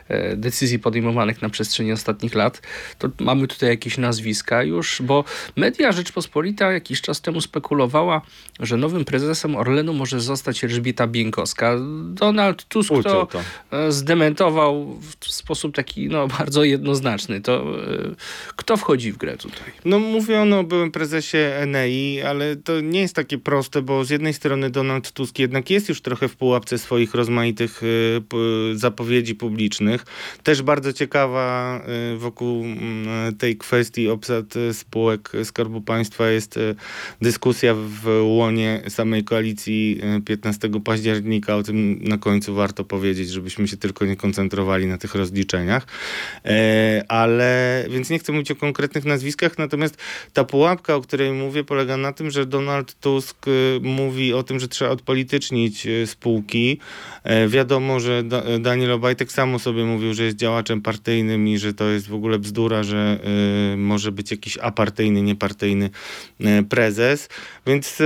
[0.09, 2.63] e, decyzji podejmowanych na przestrzeni ostatnich lat.
[2.99, 5.25] To mamy tutaj jakieś nazwiska już, bo
[5.57, 8.23] media Rzeczpospolita jakiś czas temu spekulowała,
[8.61, 11.77] że nowym prezesem Orlenu może zostać Elżbieta Bieńkowska.
[12.05, 13.29] Donald Tusk to,
[13.71, 17.41] to zdementował w sposób taki no, bardzo jednoznaczny.
[17.41, 17.65] To
[18.57, 19.73] kto wchodzi w grę tutaj?
[19.85, 24.35] No mówiono o byłym prezesie Enei, ale to nie jest takie proste, bo z jednej
[24.35, 28.23] strony Donald Tusk jednak jest już trochę w pułapce swoich rozmaitych y,
[28.75, 30.05] zapowiedzi publicznych.
[30.43, 31.81] Też bardzo ciekawa
[32.15, 36.59] y, wokół mm, tej kwestii obsad y, spółek Skarbu Państwa jest
[37.23, 41.57] dyskusja w łonie samej koalicji 15 października.
[41.57, 45.87] O tym na końcu warto powiedzieć, żebyśmy się tylko nie koncentrowali na tych rozliczeniach.
[46.45, 49.97] E, ale więc nie chcę mówić o konkretnych nazwiskach, natomiast
[50.33, 54.61] ta pułapka, o której mówię, polega na tym, że Donald Tusk y, mówi o tym,
[54.61, 56.79] że trzeba odpolitycznić y, spółki.
[57.25, 58.23] E, wiadomo, że
[58.61, 62.39] Daniel Obajtek sam sobie mówił, że jest działaczem partyjnym i że to jest w ogóle
[62.39, 63.19] bzdura, że
[63.75, 65.91] y, może być jakiś apartyjny, niepartyjny
[66.69, 67.29] prezes.
[67.67, 67.99] Więc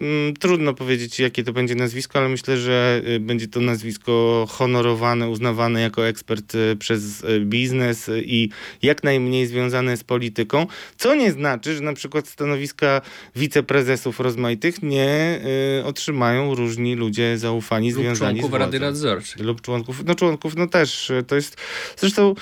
[0.00, 5.80] mm, trudno powiedzieć, jakie to będzie nazwisko, ale myślę, że będzie to nazwisko honorowane, uznawane
[5.80, 8.48] jako ekspert przez biznes i
[8.82, 13.00] jak najmniej związane z polityką, co nie znaczy, że na przykład stanowiska
[13.36, 15.40] wiceprezesów rozmaitych nie
[15.80, 18.64] y, otrzymają różni ludzie zaufani lub związani członków z władzą.
[18.64, 19.44] Rady Nadzorczej.
[19.44, 21.56] Lub członków, no członków, no też, to jest,
[21.96, 22.34] zresztą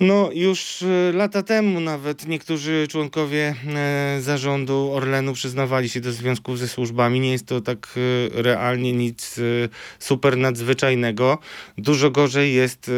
[0.00, 6.58] no, już e, lata temu nawet niektórzy członkowie e, zarządu Orlenu przyznawali się do związków
[6.58, 7.20] ze służbami.
[7.20, 9.40] Nie jest to tak e, realnie nic
[9.98, 11.38] super nadzwyczajnego.
[11.78, 12.90] Dużo gorzej jest,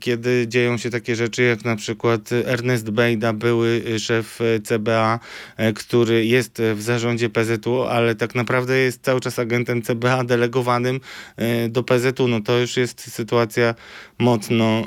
[0.00, 5.20] kiedy dzieją się takie rzeczy, jak na przykład Ernest Bejda, były szef CBA,
[5.74, 11.00] który jest w zarządzie PZU, ale tak naprawdę jest cały czas agentem CBA delegowanym
[11.68, 12.28] do PZU.
[12.28, 13.74] No to już jest sytuacja
[14.18, 14.86] mocno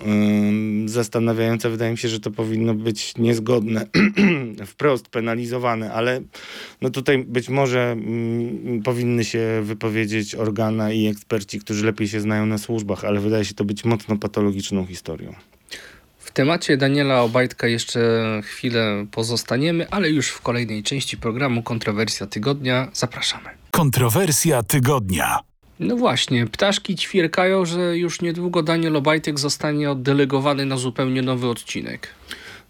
[0.85, 3.85] zastanawiająca wydaje mi się, że to powinno być niezgodne,
[4.65, 6.21] wprost penalizowane, ale
[6.81, 12.45] no tutaj być może mm, powinny się wypowiedzieć organa i eksperci, którzy lepiej się znają
[12.45, 15.33] na służbach, ale wydaje się to być mocno patologiczną historią.
[16.17, 17.99] W temacie Daniela Obajtka jeszcze
[18.43, 23.49] chwilę pozostaniemy, ale już w kolejnej części programu Kontrowersja Tygodnia zapraszamy.
[23.71, 25.39] Kontrowersja Tygodnia.
[25.79, 32.07] No właśnie, ptaszki ćwierkają, że już niedługo Daniel Obajtek zostanie oddelegowany na zupełnie nowy odcinek.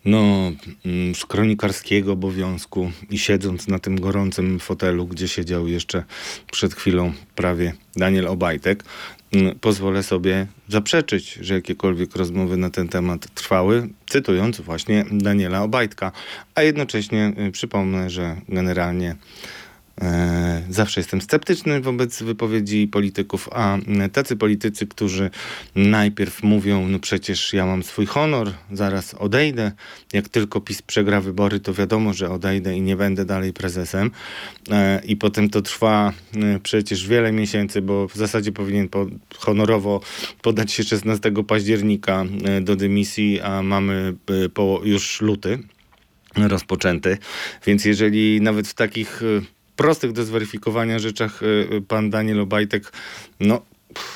[0.06, 0.52] No,
[0.86, 6.04] mm, z kronikarskiego obowiązku i siedząc na tym gorącym fotelu, gdzie siedział jeszcze
[6.52, 8.84] przed chwilą prawie Daniel Obajtek,
[9.32, 16.12] mm, pozwolę sobie zaprzeczyć, że jakiekolwiek rozmowy na ten temat trwały, cytując właśnie Daniela Obajtka.
[16.56, 19.16] A jednocześnie y, przypomnę, że generalnie
[20.70, 23.78] zawsze jestem sceptyczny wobec wypowiedzi polityków, a
[24.14, 25.30] tacy politycy, którzy
[25.76, 29.72] najpierw mówią, no przecież ja mam swój honor, zaraz odejdę.
[30.14, 34.12] Jak tylko PiS przegra wybory, to wiadomo, że odejdę i nie będę dalej prezesem.
[34.72, 39.06] E, I potem to trwa e, przecież wiele miesięcy, bo w zasadzie powinien po,
[39.38, 40.02] honorowo
[40.42, 42.26] podać się 16 października
[42.62, 44.16] do dymisji, a mamy
[44.54, 45.60] po, już luty
[46.36, 47.18] rozpoczęty.
[47.66, 49.22] Więc jeżeli nawet w takich
[49.78, 52.92] prostych do zweryfikowania rzeczach y, y, pan Daniel Obajtek
[53.40, 53.62] no,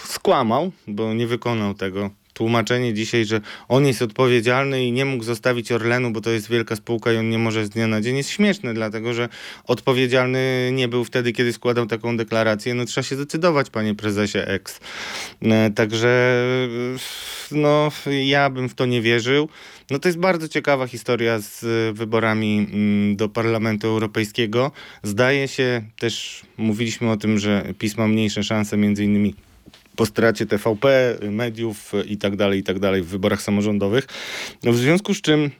[0.04, 2.10] skłamał, bo nie wykonał tego.
[2.34, 6.76] Tłumaczenie dzisiaj, że on jest odpowiedzialny i nie mógł zostawić Orlenu, bo to jest wielka
[6.76, 9.30] spółka i on nie może z dnia na dzień, jest śmieszne, dlatego że
[9.68, 12.74] odpowiedzialny nie był wtedy, kiedy składał taką deklarację.
[12.74, 14.80] No trzeba się zdecydować, panie prezesie X.
[15.42, 16.44] E, także
[17.52, 17.92] no,
[18.26, 19.50] ja bym w to nie wierzył.
[19.90, 21.66] No to jest bardzo ciekawa historia z
[21.98, 24.72] wyborami mm, do Parlamentu Europejskiego.
[25.04, 29.36] Zdaje się, też mówiliśmy o tym, że PiS ma mniejsze szanse między innymi
[29.96, 34.08] po stracie TVP, mediów i tak dalej, i tak dalej w wyborach samorządowych.
[34.64, 35.52] No w związku z czym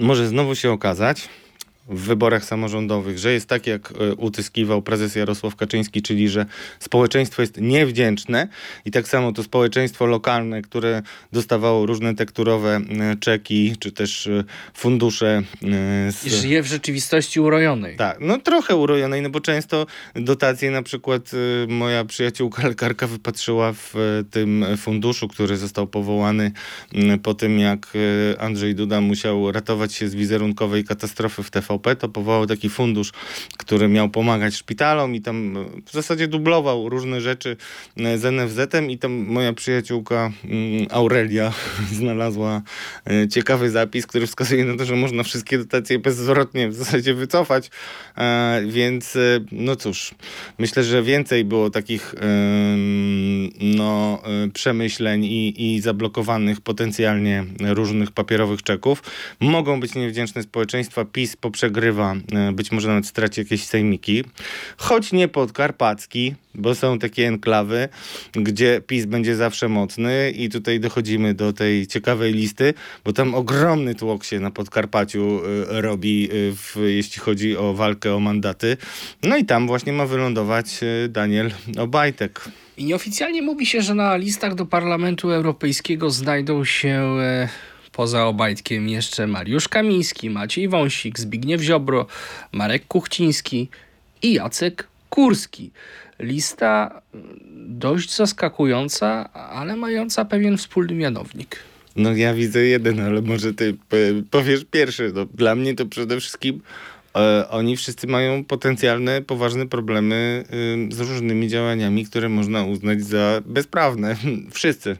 [0.00, 1.28] może znowu się okazać,
[1.88, 6.46] w wyborach samorządowych, że jest tak, jak e, utyskiwał prezes Jarosław Kaczyński, czyli że
[6.80, 8.48] społeczeństwo jest niewdzięczne
[8.84, 14.44] i tak samo to społeczeństwo lokalne, które dostawało różne tekturowe e, czeki, czy też e,
[14.74, 15.42] fundusze.
[16.10, 16.24] Z...
[16.24, 17.96] I żyje w rzeczywistości urojonej.
[17.96, 21.30] Tak, no trochę urojonej, no bo często dotacje, na przykład
[21.68, 23.94] moja przyjaciółka lekarka wypatrzyła w
[24.30, 26.52] tym funduszu, który został powołany
[27.22, 27.92] po tym, jak
[28.38, 33.12] Andrzej Duda musiał ratować się z wizerunkowej katastrofy w TV TVP, to powołał taki fundusz,
[33.58, 37.56] który miał pomagać szpitalom i tam e, w zasadzie dublował różne rzeczy
[37.96, 41.52] e, z NFZ-em i tam moja przyjaciółka mm, Aurelia
[41.98, 42.62] znalazła
[43.06, 47.70] e, ciekawy zapis, który wskazuje na to, że można wszystkie dotacje bezzwrotnie w zasadzie wycofać,
[48.66, 49.18] więc
[49.52, 50.14] no cóż,
[50.58, 52.14] myślę, że więcej było takich
[53.60, 59.02] no, przemyśleń i, i zablokowanych potencjalnie różnych papierowych czeków.
[59.40, 62.14] Mogą być niewdzięczne społeczeństwa, PiS poprzegrywa,
[62.52, 64.24] być może nawet straci jakieś sejmiki,
[64.76, 67.88] choć nie podkarpacki, bo są takie enklawy,
[68.32, 72.74] gdzie PiS będzie zawsze mocny i tutaj dochodzimy do tej ciekawej listy,
[73.04, 78.14] bo tam ogromny tłok się na Podkarpaciu y, robi, y, w, jeśli chodzi o walkę
[78.14, 78.76] o mandaty.
[79.22, 82.44] No i tam właśnie ma wylądować Daniel Obajtek.
[82.76, 87.48] I nieoficjalnie mówi się, że na listach do Parlamentu Europejskiego znajdą się e,
[87.96, 92.06] poza Obajtkiem jeszcze Mariusz Kamiński, Maciej Wąsik, Zbigniew Ziobro,
[92.52, 93.68] Marek Kuchciński
[94.22, 95.70] i Jacek Kurski.
[96.18, 97.38] Lista mm,
[97.78, 101.56] dość zaskakująca, ale mająca pewien wspólny mianownik.
[101.96, 103.76] No ja widzę jeden, ale może ty
[104.30, 105.12] powiesz pierwszy.
[105.14, 106.60] No, dla mnie to przede wszystkim e,
[107.50, 110.44] oni wszyscy mają potencjalne, poważne problemy
[110.90, 114.16] z różnymi działaniami, które można uznać za bezprawne.
[114.50, 114.96] Wszyscy.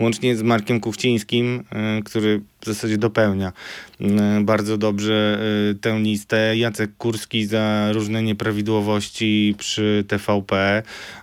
[0.00, 1.64] Łącznie z Markiem Kuchcińskim,
[1.98, 3.52] y, który w zasadzie dopełnia
[4.00, 5.40] mm, bardzo dobrze
[5.70, 6.56] y, tę listę.
[6.56, 10.82] Jacek Kurski za różne nieprawidłowości przy TVP.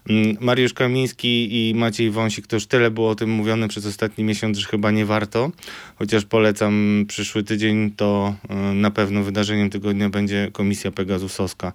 [0.10, 4.24] Mm, Mariusz Kamiński i Maciej Wąsik, to już tyle było o tym mówione przez ostatni
[4.24, 5.52] miesiąc, że chyba nie warto.
[5.96, 8.36] Chociaż polecam przyszły tydzień, to
[8.72, 11.74] y, na pewno wydarzeniem tygodnia będzie Komisja Pegasusowska,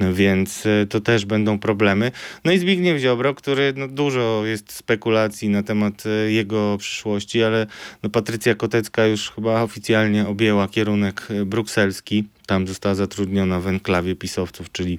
[0.00, 2.12] więc y, to też będą problemy.
[2.44, 7.66] No i Zbigniew Ziobro, który no, dużo jest spekulacji na temat jego przyszłości, ale
[8.02, 12.24] no, Patrycja Kotecka Polska już chyba oficjalnie objęła kierunek e, brukselski.
[12.46, 14.98] Tam została zatrudniona w enklawie pisowców, czyli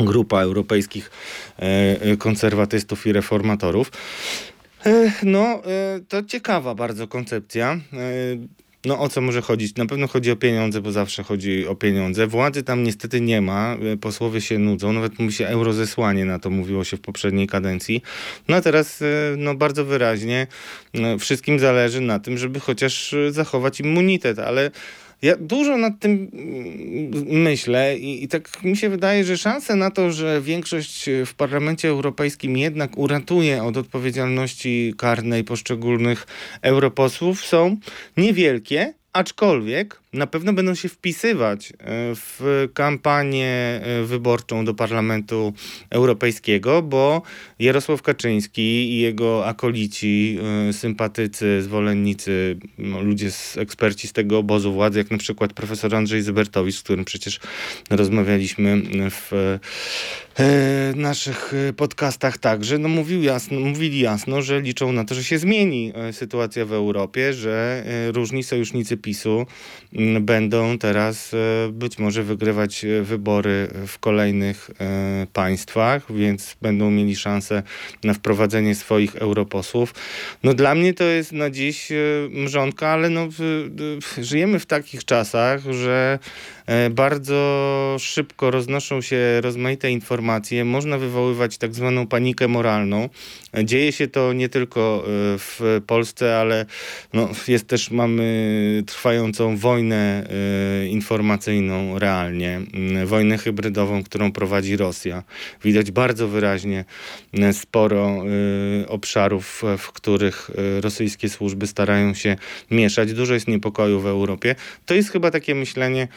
[0.00, 1.10] grupa europejskich
[1.58, 1.62] e,
[2.00, 3.92] e, konserwatystów i reformatorów.
[5.22, 5.62] No,
[6.08, 7.80] to ciekawa bardzo koncepcja.
[8.84, 9.76] No o co może chodzić?
[9.76, 12.26] Na pewno chodzi o pieniądze, bo zawsze chodzi o pieniądze.
[12.26, 16.84] Władzy tam niestety nie ma, posłowie się nudzą, nawet mówi się eurozesłanie, na to mówiło
[16.84, 18.02] się w poprzedniej kadencji.
[18.48, 19.02] No a teraz
[19.36, 20.46] no, bardzo wyraźnie
[20.94, 24.70] no, wszystkim zależy na tym, żeby chociaż zachować immunitet, ale
[25.22, 29.90] ja dużo nad tym mm, myślę i, i, tak mi się wydaje, że szanse na
[29.90, 36.26] to, że większość w Parlamencie Europejskim jednak uratuje od odpowiedzialności karnej poszczególnych
[36.62, 37.76] europosłów są
[38.16, 41.74] niewielkie, aczkolwiek na pewno będą się wpisywać e,
[42.14, 45.52] w kampanię e, wyborczą do Parlamentu
[45.90, 47.22] Europejskiego, bo
[47.58, 54.72] Jarosław Kaczyński i jego akolici, e, sympatycy, zwolennicy, no, ludzie, z, eksperci z tego obozu
[54.72, 57.40] władzy, jak na przykład profesor Andrzej Zybertowicz, z którym przecież
[57.90, 59.58] rozmawialiśmy w
[60.94, 65.92] naszych podcastach także, no mówił jasno, mówili jasno, że liczą na to, że się zmieni
[66.12, 69.46] sytuacja w Europie, że różni sojusznicy PiSu
[70.20, 77.16] będą teraz e, być może wygrywać e, wybory w kolejnych e, państwach, więc będą mieli
[77.16, 77.62] szansę
[78.04, 79.94] na wprowadzenie swoich europosłów.
[80.42, 81.88] No dla mnie to jest na dziś
[82.30, 83.28] mrzonka, ale no,
[84.18, 86.18] żyjemy w takich czasach, że
[86.90, 93.08] bardzo szybko roznoszą się rozmaite informacje, można wywoływać tak zwaną panikę moralną.
[93.64, 95.04] Dzieje się to nie tylko
[95.38, 96.66] w Polsce, ale
[97.12, 100.28] no, jest też, mamy trwającą wojnę
[100.90, 102.60] informacyjną realnie,
[103.02, 105.22] y, wojnę hybrydową, którą prowadzi Rosja.
[105.64, 106.84] Widać bardzo wyraźnie
[107.52, 108.24] sporo
[108.88, 110.50] obszarów, w których
[110.80, 112.36] rosyjskie służby starają się
[112.70, 113.12] mieszać.
[113.12, 114.54] Dużo jest niepokoju w Europie.
[114.86, 116.08] To jest chyba takie myślenie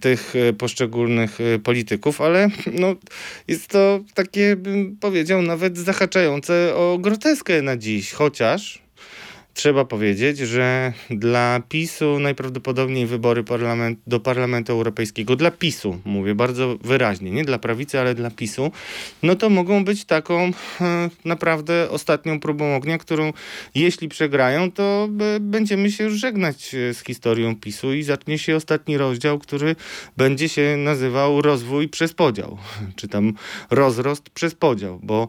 [0.00, 2.94] tych poszczególnych polityków, ale no,
[3.48, 8.82] jest to takie, bym powiedział, nawet zahaczające o groteskę na dziś, chociaż
[9.54, 16.76] trzeba powiedzieć, że dla PiSu najprawdopodobniej wybory parlament, do Parlamentu Europejskiego, dla PiSu, mówię bardzo
[16.84, 18.72] wyraźnie, nie dla prawicy, ale dla PiSu,
[19.22, 23.32] no to mogą być taką e, naprawdę ostatnią próbą ognia, którą
[23.74, 25.08] jeśli przegrają, to
[25.40, 29.76] będziemy się żegnać e, z historią PiSu i zacznie się ostatni rozdział, który
[30.16, 32.58] będzie się nazywał rozwój przez podział,
[32.96, 33.32] czy tam
[33.70, 35.28] rozrost przez podział, bo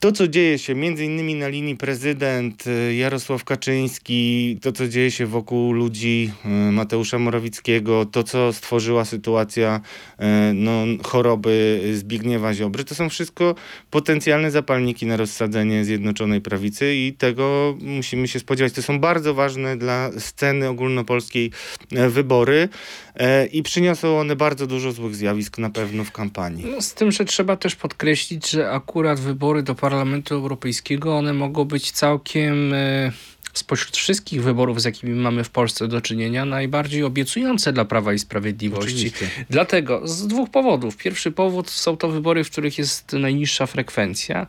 [0.00, 5.10] to, co dzieje się między innymi na linii prezydent y, Jarosław Kaczyński, to, co dzieje
[5.10, 12.84] się wokół ludzi y, Mateusza Morawickiego, to, co stworzyła sytuacja y, no, choroby Zbigniewa Ziobry,
[12.84, 13.54] to są wszystko
[13.90, 18.72] potencjalne zapalniki na rozsadzenie Zjednoczonej Prawicy i tego musimy się spodziewać.
[18.72, 21.50] To są bardzo ważne dla sceny ogólnopolskiej
[21.92, 22.68] e, wybory
[23.14, 26.66] e, i przyniosą one bardzo dużo złych zjawisk na pewno w kampanii.
[26.66, 29.87] No, z tym, że trzeba też podkreślić, że akurat wybory do Parlamentu
[30.34, 33.12] Europejskiego, one mogą być całkiem e,
[33.58, 38.18] spośród wszystkich wyborów, z jakimi mamy w Polsce do czynienia, najbardziej obiecujące dla Prawa i
[38.18, 38.94] Sprawiedliwości.
[38.94, 39.28] Oczywiście.
[39.50, 40.96] Dlatego z dwóch powodów.
[40.96, 44.46] Pierwszy powód są to wybory, w których jest najniższa frekwencja,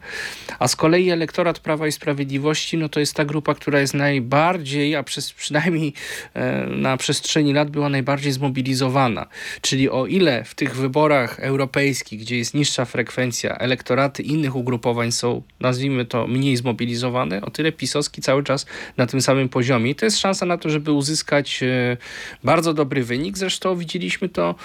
[0.60, 4.95] a z kolei elektorat Prawa i Sprawiedliwości, no to jest ta grupa, która jest najbardziej,
[4.95, 5.93] a przez, przynajmniej
[6.34, 9.28] e, na przestrzeni lat była najbardziej zmobilizowana.
[9.62, 15.41] Czyli o ile w tych wyborach europejskich, gdzie jest niższa frekwencja, elektoraty innych ugrupowań są,
[15.60, 18.65] nazwijmy to, mniej zmobilizowane, o tyle pisowski cały czas
[19.00, 19.92] na tym samym poziomie.
[19.92, 21.98] I to jest szansa na to, żeby uzyskać e,
[22.44, 23.38] bardzo dobry wynik.
[23.38, 24.56] Zresztą widzieliśmy to e,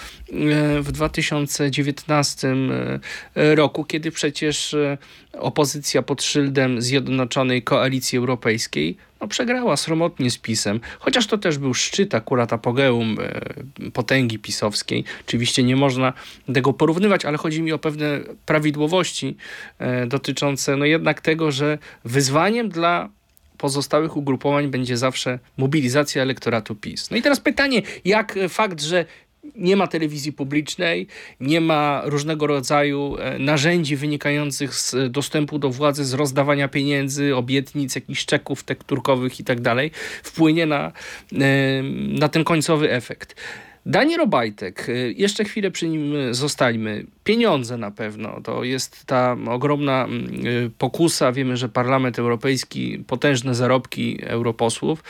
[0.81, 2.55] w 2019
[3.35, 4.75] e, roku, kiedy przecież
[5.33, 11.73] opozycja pod szyldem Zjednoczonej Koalicji Europejskiej no, przegrała sromotnie z PiSem, chociaż to też był
[11.73, 13.17] szczyt akurat apogeum
[13.93, 15.03] potęgi pisowskiej.
[15.27, 16.13] Oczywiście nie można
[16.53, 19.37] tego porównywać, ale chodzi mi o pewne prawidłowości
[20.07, 23.09] dotyczące no jednak tego, że wyzwaniem dla
[23.65, 27.11] pozostałych ugrupowań będzie zawsze mobilizacja elektoratu PiS.
[27.11, 29.05] No i teraz pytanie, jak fakt, że
[29.55, 31.07] nie ma telewizji publicznej,
[31.39, 37.95] nie ma różnego rodzaju e, narzędzi wynikających z dostępu do władzy, z rozdawania pieniędzy, obietnic,
[37.95, 39.91] jakichś czeków tekturkowych i tak dalej,
[40.23, 40.91] wpłynie na,
[41.33, 41.83] e,
[42.19, 43.35] na ten końcowy efekt.
[43.85, 47.05] Daniel Obajtek, y, jeszcze chwilę przy nim y, zostańmy.
[47.23, 51.31] Pieniądze na pewno, to jest ta ogromna mm, y, pokusa.
[51.31, 55.03] Wiemy, że Parlament Europejski, potężne zarobki europosłów.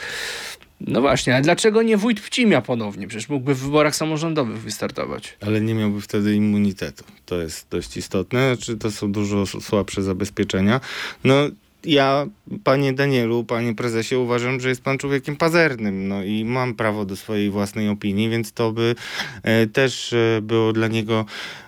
[0.81, 3.07] No właśnie, ale dlaczego nie wójt Pcimia ponownie?
[3.07, 5.37] Przecież mógłby w wyborach samorządowych wystartować.
[5.41, 7.03] Ale nie miałby wtedy immunitetu.
[7.25, 8.57] To jest dość istotne.
[8.57, 10.81] Czy to są dużo słabsze zabezpieczenia?
[11.23, 11.35] No,
[11.85, 12.25] ja,
[12.63, 16.07] panie Danielu, panie prezesie, uważam, że jest pan człowiekiem pazernym.
[16.07, 18.95] No i mam prawo do swojej własnej opinii, więc to by
[19.43, 21.25] e, też e, było dla niego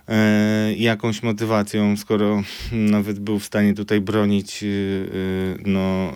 [0.07, 4.63] e, jakąś motywacją, skoro nawet był w stanie tutaj bronić
[5.65, 6.13] no,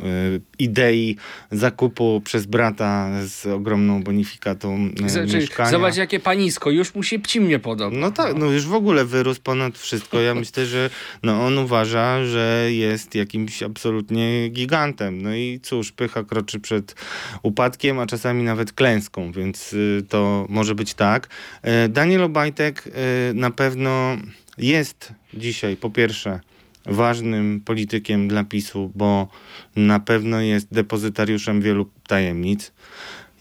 [0.59, 1.17] idei
[1.51, 5.71] zakupu przez brata z ogromną bonifikatą Znaczy, mieszkania.
[5.71, 7.97] zobacz, jakie panisko, już mu się Pcimie podoba.
[7.97, 10.21] No tak, no już w ogóle wyrósł ponad wszystko.
[10.21, 10.89] Ja myślę, że
[11.23, 15.21] no on uważa, że jest jakimś absolutnie gigantem.
[15.21, 16.95] No i cóż, pycha kroczy przed
[17.43, 21.29] upadkiem, a czasami nawet klęską, więc y, to może być tak.
[21.61, 24.17] E, Daniel Obajtek y, na pewno
[24.57, 26.39] jest dzisiaj, po pierwsze,
[26.85, 29.27] ważnym politykiem dla PiSu, bo
[29.75, 32.71] na pewno jest depozytariuszem wielu tajemnic.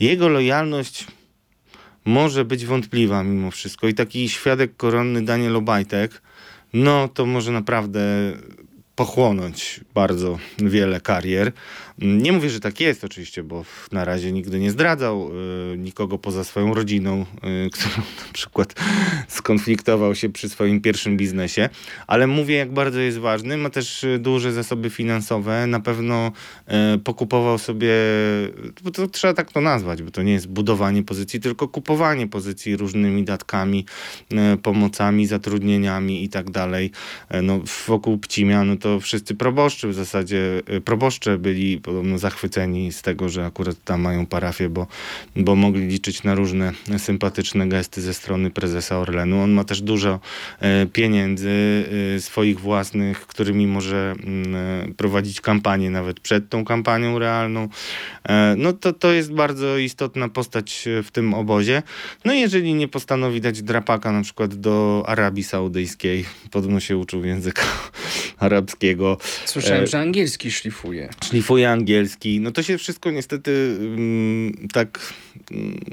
[0.00, 1.06] Jego lojalność
[2.04, 6.22] może być wątpliwa mimo wszystko i taki świadek koronny Daniel Obajtek,
[6.72, 8.00] no to może naprawdę
[8.96, 11.52] pochłonąć bardzo wiele karier.
[12.00, 15.30] Nie mówię, że tak jest oczywiście, bo na razie nigdy nie zdradzał
[15.74, 17.26] y, nikogo poza swoją rodziną,
[17.66, 18.74] y, którą na przykład
[19.28, 21.68] skonfliktował się przy swoim pierwszym biznesie,
[22.06, 26.32] ale mówię jak bardzo jest ważny, ma też y, duże zasoby finansowe, na pewno
[27.04, 27.94] pokupował sobie,
[28.82, 32.76] bo to trzeba tak to nazwać, bo to nie jest budowanie pozycji, tylko kupowanie pozycji
[32.76, 33.84] różnymi datkami,
[34.62, 36.90] pomocami, zatrudnieniami i tak dalej.
[37.42, 43.28] No, wokół Pcimia, no to wszyscy proboszczy w zasadzie, proboszcze byli podobno zachwyceni z tego,
[43.28, 44.86] że akurat tam mają parafię, bo,
[45.36, 49.42] bo mogli liczyć na różne sympatyczne gesty ze strony prezesa Orlenu.
[49.42, 50.20] On ma też dużo
[50.60, 51.84] e, pieniędzy
[52.16, 57.68] e, swoich własnych, którymi może mm, e, prowadzić kampanię nawet przed tą kampanią realną.
[58.56, 61.82] No to, to jest bardzo istotna postać w tym obozie.
[62.24, 66.24] No i jeżeli nie postanowi dać drapaka na przykład do Arabii Saudyjskiej,
[66.54, 67.62] podobno się uczył języka
[68.38, 71.08] arabskiego, Słyszałem, e, że angielski szlifuje.
[71.24, 72.40] szlifuje angielski.
[72.40, 75.14] No to się wszystko niestety mm, tak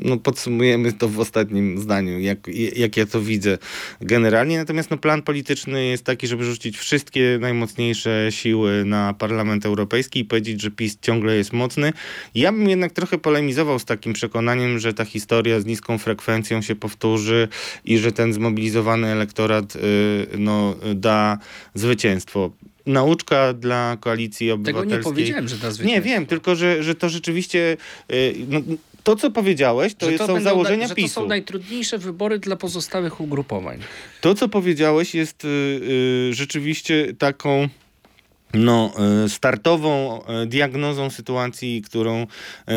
[0.01, 3.57] no podsumujemy to w ostatnim zdaniu, jak, jak ja to widzę
[4.01, 4.57] generalnie.
[4.57, 10.25] Natomiast no, plan polityczny jest taki, żeby rzucić wszystkie najmocniejsze siły na Parlament Europejski i
[10.25, 11.93] powiedzieć, że PiS ciągle jest mocny.
[12.35, 16.75] Ja bym jednak trochę polemizował z takim przekonaniem, że ta historia z niską frekwencją się
[16.75, 17.47] powtórzy
[17.85, 19.79] i że ten zmobilizowany elektorat y,
[20.37, 21.37] no, da
[21.73, 22.51] zwycięstwo.
[22.87, 24.97] Nauczka dla koalicji Tego obywatelskiej.
[24.97, 27.77] nie powiedziałem, że da Nie wiem, tylko że, że to rzeczywiście.
[28.11, 28.59] y, No,
[29.03, 31.13] to, co powiedziałeś, to, jest, są będą założenia że to PiSu.
[31.13, 33.79] są najtrudniejsze wybory dla pozostałych ugrupowań.
[34.21, 37.69] To, co powiedziałeś, jest y, y, rzeczywiście taką
[38.53, 38.93] no,
[39.25, 42.27] e, startową diagnozą sytuacji, którą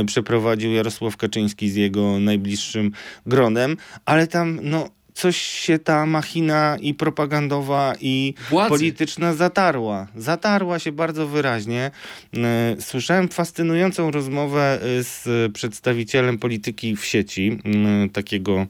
[0.07, 2.93] przeprowadził Jarosław Kaczyński z jego najbliższym
[3.27, 4.89] gronem, ale tam no,
[5.21, 8.69] coś się ta machina i propagandowa i Władzy.
[8.69, 10.07] polityczna zatarła.
[10.17, 11.91] Zatarła się bardzo wyraźnie.
[12.37, 18.67] E, Słyszałem fascynującą rozmowę e, z przedstawicielem polityki w sieci, m, takiego,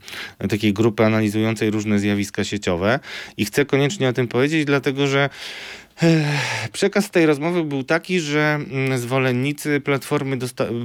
[0.48, 3.00] takiej grupy analizującej różne zjawiska sieciowe
[3.36, 5.30] i chcę koniecznie o tym powiedzieć, dlatego że
[6.72, 10.38] Przekaz tej rozmowy był taki, że mm, zwolennicy Platformy,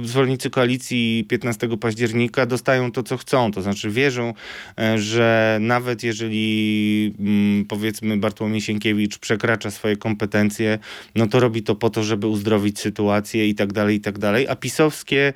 [0.04, 3.52] zwolennicy koalicji 15 października dostają to, co chcą.
[3.52, 4.34] To znaczy wierzą,
[4.78, 10.78] e, że nawet jeżeli mm, powiedzmy Bartłomiej Sienkiewicz przekracza swoje kompetencje,
[11.14, 14.48] no to robi to po to, żeby uzdrowić sytuację i tak dalej, i tak dalej.
[14.48, 15.32] A pisowskie,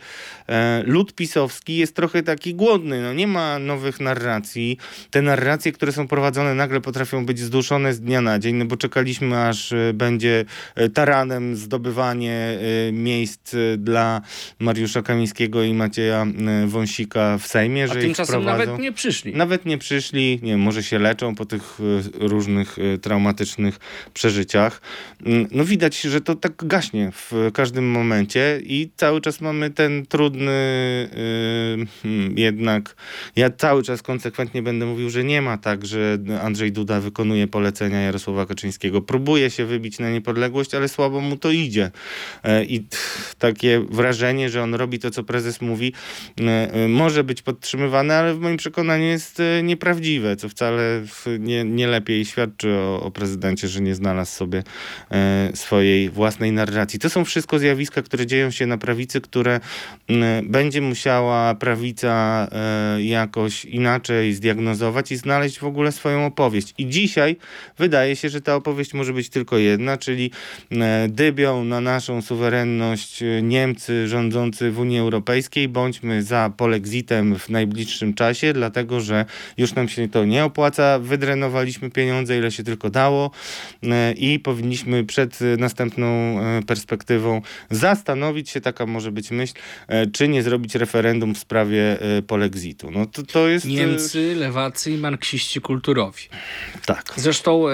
[0.49, 3.03] e, lud pisowski jest trochę taki głodny.
[3.03, 4.78] No nie ma nowych narracji.
[5.11, 8.76] Te narracje, które są prowadzone nagle potrafią być zduszone z dnia na dzień, no bo
[8.76, 10.44] czekaliśmy aż będzie
[10.74, 12.58] e, taranem zdobywanie
[12.88, 14.20] e, miejsc e, dla
[14.58, 16.26] Mariusza Kamińskiego i Macieja
[16.66, 19.36] Wąsika w Sejmie, A że ich tymczasem nawet nie przyszli.
[19.36, 21.78] Nawet nie przyszli, nie wiem, może się leczą po tych
[22.14, 23.78] różnych traumatycznych
[24.14, 24.80] przeżyciach.
[25.26, 30.06] Mm, No widać, że to tak gaśnie w każdym momencie i cały czas mamy ten
[30.06, 30.50] trudny
[32.02, 32.96] hmm, jednak,
[33.36, 38.00] ja cały czas konsekwentnie będę mówił, że nie ma tak, że Andrzej Duda wykonuje polecenia
[38.00, 39.02] Jarosława Kaczyńskiego.
[39.02, 41.90] Próbuje się wybić na niepodległość, ale słabo mu to idzie.
[42.44, 42.86] E, I
[43.38, 45.92] takie wrażenie, że on robi to, co prezes mówi,
[46.40, 51.03] e, e, może być podtrzymywane, ale w moim przekonaniu jest nieprawdziwe, co wcale
[51.38, 54.62] nie, nie lepiej świadczy o, o prezydencie, że nie znalazł sobie
[55.55, 56.98] swojej własnej narracji.
[56.98, 59.61] To są wszystko zjawiska, które dzieją się na prawicy, które
[60.42, 62.48] będzie musiała prawica
[62.98, 66.74] jakoś inaczej zdiagnozować i znaleźć w ogóle swoją opowieść.
[66.78, 67.36] I dzisiaj
[67.78, 70.30] wydaje się, że ta opowieść może być tylko jedna, czyli
[70.72, 75.68] e, dybią na naszą suwerenność e, Niemcy rządzący w Unii Europejskiej.
[75.68, 79.24] Bądźmy za polexitem w najbliższym czasie, dlatego że
[79.59, 80.99] już nam się to nie opłaca.
[80.99, 83.30] Wydrenowaliśmy pieniądze, ile się tylko dało
[83.82, 86.11] e, i powinniśmy przed następną
[86.66, 89.55] perspektywą zastanowić się, taka może być myśl,
[90.12, 92.91] czy nie zrobić referendum w sprawie polexitu.
[92.91, 93.66] No to, to jest...
[93.66, 96.22] Niemcy, lewacy i marksiści kulturowi.
[96.86, 97.14] Tak.
[97.16, 97.64] Zresztą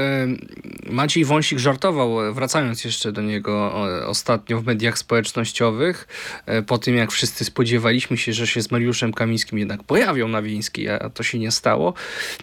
[0.91, 3.75] Maciej Wąsik żartował, e, wracając jeszcze do niego
[4.07, 6.09] ostatnio w mediach społecznościowych,
[6.47, 10.43] e, po tym jak wszyscy spodziewaliśmy się, że się z Mariuszem Kamińskim jednak pojawią na
[10.43, 11.95] Wiejskiej, a to się nie stało,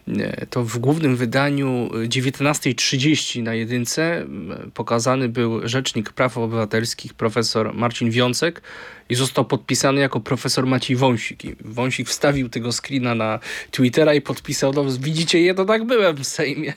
[0.08, 4.26] e, to w głównym wydaniu e, 19.30 na jedynce
[4.74, 8.62] pokazany był rzecznik praw obywatelskich profesor Marcin Wiącek
[9.10, 11.46] i został podpisany jako profesor Maciej Wąsik.
[11.46, 13.40] I Wąsik wstawił tego screena na
[13.72, 16.74] Twittera i podpisał, no widzicie, ja to tak byłem w Sejmie.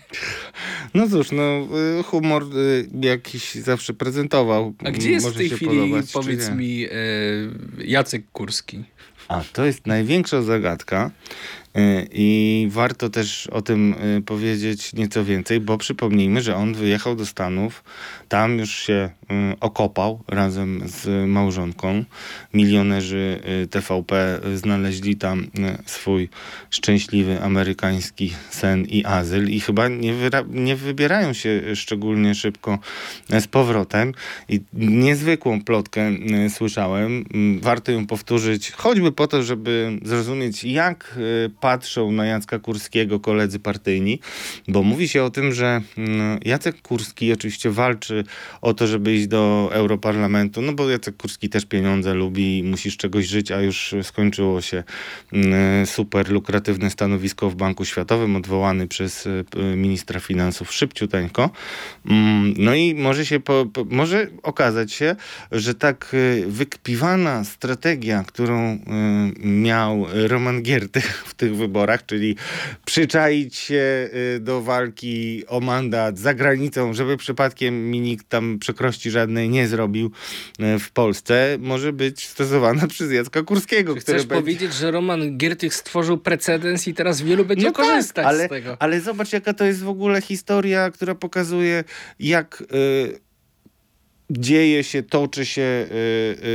[0.94, 1.68] No cóż, no
[2.00, 4.74] y, humor y, jakiś zawsze prezentował.
[4.84, 6.90] A gdzie jest Może w tej chwili, podobać, powiedz mi, e,
[7.84, 8.84] Jacek Kurski?
[9.28, 11.65] A to jest największa zagadka y,
[12.12, 17.26] i warto też o tym y, powiedzieć nieco więcej, bo przypomnijmy, że on wyjechał do
[17.26, 17.84] Stanów,
[18.28, 19.10] tam już się
[19.52, 22.04] y, okopał razem z małżonką.
[22.54, 25.46] Milionerzy TVP znaleźli tam
[25.86, 26.28] swój
[26.70, 30.14] szczęśliwy amerykański sen i azyl i chyba nie,
[30.48, 32.78] nie wybierają się szczególnie szybko
[33.30, 34.12] e, z powrotem.
[34.48, 36.12] I niezwykłą plotkę
[36.48, 37.24] słyszałem.
[37.34, 41.18] Mm, Warto ją powtórzyć, choćby po to, żeby zrozumieć, jak
[41.66, 44.20] patrzą na Jacka Kurskiego koledzy partyjni,
[44.68, 48.24] bo mówi się o tym, że mm, Jacek Kurski oczywiście walczy
[48.62, 52.90] o to, żeby iść do Europarlamentu, no bo Jacek Kurski też pieniądze lubi i musi
[52.90, 54.84] z czegoś żyć, a już skończyło się
[55.32, 59.44] mm, super lukratywne stanowisko w Banku Światowym, odwołany przez y,
[59.76, 61.50] ministra finansów szybciuteńko.
[62.10, 65.16] Mm, No i może się po, może okazać się,
[65.52, 68.78] że tak y, wykpiwana strategia, którą y,
[69.44, 72.36] miał Roman Giertych w tych wyborach, czyli
[72.84, 79.10] przyczaić się y, do walki o mandat za granicą, żeby przypadkiem mi nikt tam przekrości
[79.10, 80.10] żadnej nie zrobił
[80.60, 84.42] y, w Polsce, może być stosowana przez Jacka Kurskiego, Czy chcesz będzie...
[84.42, 88.48] powiedzieć, że Roman Giertych stworzył precedens i teraz wielu będzie No tak, korzystać ale, z
[88.48, 88.76] tego?
[88.78, 91.84] Ale zobacz, jaka to jest w ogóle historia, która pokazuje,
[92.18, 93.25] jak y,
[94.30, 95.94] dzieje się, toczy się y,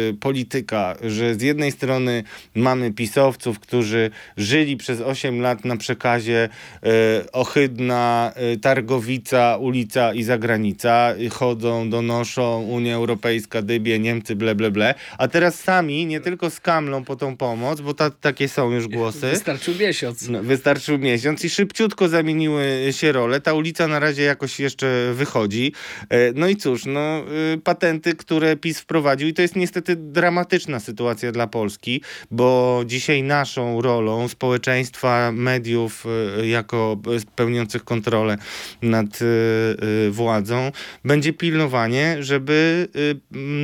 [0.09, 2.23] y, polityka, że z jednej strony
[2.55, 6.49] mamy pisowców, którzy żyli przez 8 lat na przekazie
[6.85, 14.71] y, ohydna y, Targowica, ulica i zagranica, chodzą, donoszą Unia Europejska, dybie, Niemcy, ble, ble,
[14.71, 18.87] ble, a teraz sami nie tylko skamlą po tą pomoc, bo ta, takie są już
[18.87, 19.29] głosy.
[19.31, 20.29] Wystarczył miesiąc.
[20.29, 23.41] No, wystarczył miesiąc i szybciutko zamieniły się role.
[23.41, 25.73] Ta ulica na razie jakoś jeszcze wychodzi.
[26.09, 30.79] E, No i cóż, no, y, patenty, które PiS wprowadził i to jest niestety dramatyczna
[30.79, 32.01] sytuacja dla Polski,
[32.31, 36.05] bo dzisiaj naszą rolą społeczeństwa, mediów
[36.39, 36.97] y, jako
[37.35, 38.37] pełniących kontrolę
[38.81, 39.25] nad y,
[40.07, 40.71] y, władzą
[41.05, 42.87] będzie pilnowanie, żeby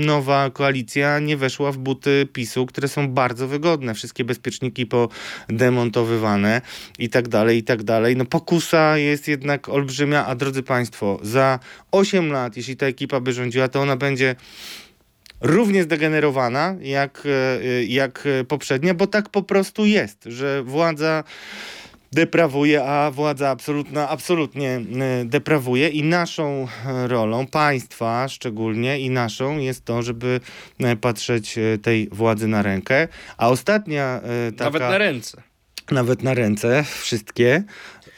[0.05, 3.93] nowa koalicja nie weszła w buty PiSu, które są bardzo wygodne.
[3.93, 6.61] Wszystkie bezpieczniki podemontowywane
[6.99, 8.15] i tak dalej, i tak dalej.
[8.15, 11.59] No pokusa jest jednak olbrzymia, a drodzy Państwo, za
[11.91, 14.35] 8 lat, jeśli ta ekipa by rządziła, to ona będzie
[15.41, 21.23] równie zdegenerowana jak, e, jak poprzednia, bo tak po prostu jest, że władza
[22.11, 25.89] deprawuje, a władza absolutna absolutnie e, deprawuje.
[25.89, 26.67] I naszą
[27.07, 30.39] rolą, państwa szczególnie i naszą jest to, żeby
[30.79, 33.07] e, patrzeć tej władzy na rękę,
[33.37, 34.21] a ostatnia
[34.57, 34.63] taka...
[34.63, 35.41] Nawet na ręce.
[35.91, 37.63] Nawet na ręce, wszystkie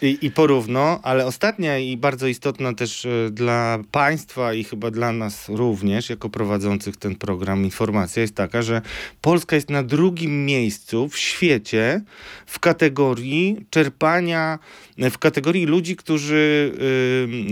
[0.02, 5.12] i, i porówno, ale ostatnia i bardzo istotna też e, dla państwa i chyba dla
[5.12, 8.82] nas również, jako prowadzących ten program, informacja jest taka, że
[9.22, 12.02] Polska jest na drugim miejscu w świecie
[12.46, 14.60] w kategorii czerpania,
[14.98, 16.72] w kategorii ludzi, którzy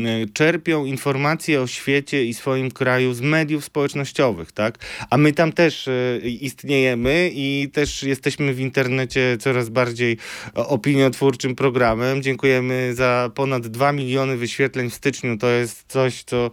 [0.04, 4.78] y, y, czerpią informacje o świecie i swoim kraju z mediów społecznościowych, tak?
[5.10, 10.18] A my tam też y, istniejemy i też jesteśmy w internecie coraz bardziej
[10.54, 12.22] opiniotwórczym programem.
[12.38, 15.38] Dziękujemy za ponad 2 miliony wyświetleń w styczniu.
[15.38, 16.52] To jest coś, co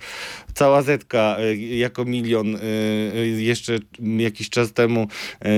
[0.54, 2.58] cała Zetka y, jako milion y,
[3.16, 3.78] y, jeszcze
[4.18, 5.08] jakiś czas temu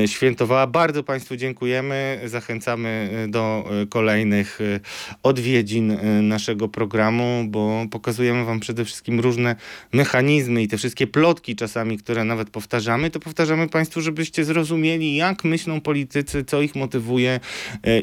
[0.06, 0.66] świętowała.
[0.66, 2.20] Bardzo Państwu dziękujemy.
[2.24, 4.58] Zachęcamy do kolejnych
[5.22, 9.56] odwiedzin naszego programu, bo pokazujemy Wam przede wszystkim różne
[9.92, 15.44] mechanizmy i te wszystkie plotki czasami, które nawet powtarzamy, to powtarzamy Państwu, żebyście zrozumieli, jak
[15.44, 17.40] myślą politycy, co ich motywuje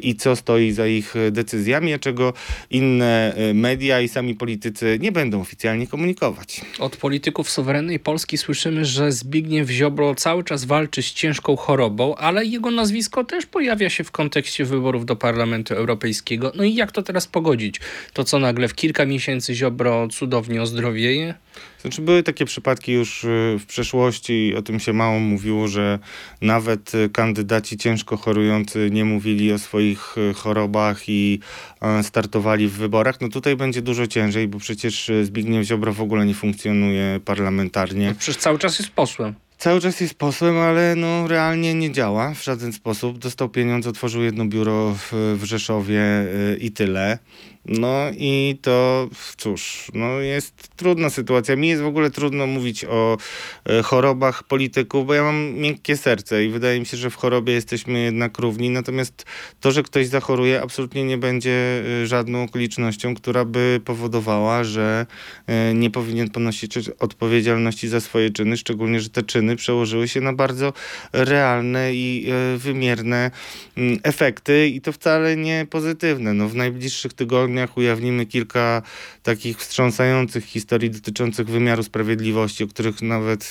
[0.02, 2.34] i co stoi za ich decyzjami, a czego
[2.70, 6.62] inne media i sami politycy nie będą oficjalnie komunikować.
[6.84, 12.46] Od polityków suwerennej Polski słyszymy, że Zbigniew Ziobro cały czas walczy z ciężką chorobą, ale
[12.46, 16.52] jego nazwisko też pojawia się w kontekście wyborów do Parlamentu Europejskiego.
[16.56, 17.80] No i jak to teraz pogodzić?
[18.14, 21.34] To co nagle w kilka miesięcy Ziobro cudownie ozdrowieje?
[21.82, 26.00] Znaczy były takie przypadki już y, w przeszłości, o tym się mało mówiło, że
[26.42, 31.40] nawet y, kandydaci ciężko chorujący nie mówili o swoich y, chorobach i
[31.82, 33.22] e, startowali w wyborach.
[33.22, 38.16] No tutaj będzie dużo ciężej, bo przecież Zbigniew Ziobro w ogóle nie funkcjonuje parlamentarnie.
[38.20, 39.43] Przecież cały czas jest posłem.
[39.64, 43.18] Cały czas jest posłem, ale no realnie nie działa w żaden sposób.
[43.18, 47.20] Dostał pieniądze, otworzył jedno biuro w, w Rzeszowie y, i tyle.
[47.66, 49.08] No i to
[49.38, 51.56] cóż, no jest trudna sytuacja.
[51.56, 53.18] Mi jest w ogóle trudno mówić o
[53.66, 57.54] e, chorobach polityków, bo ja mam miękkie serce i wydaje mi się, że w chorobie
[57.54, 58.70] jesteśmy jednak równi.
[58.70, 59.26] Natomiast
[59.60, 65.06] to, że ktoś zachoruje, absolutnie nie będzie e, żadną okolicznością, która by powodowała, że
[65.48, 70.34] e, nie powinien ponosić odpowiedzialności za swoje czyny, szczególnie, że te czyny przełożyły się na
[70.34, 70.74] bardzo
[71.14, 73.32] realne i e, wymierne
[73.78, 76.34] mm, efekty i to wcale nie pozytywne.
[76.34, 78.82] No, w najbliższych tygodniach ujawnimy kilka
[79.24, 83.50] takich wstrząsających historii dotyczących wymiaru sprawiedliwości, o których nawet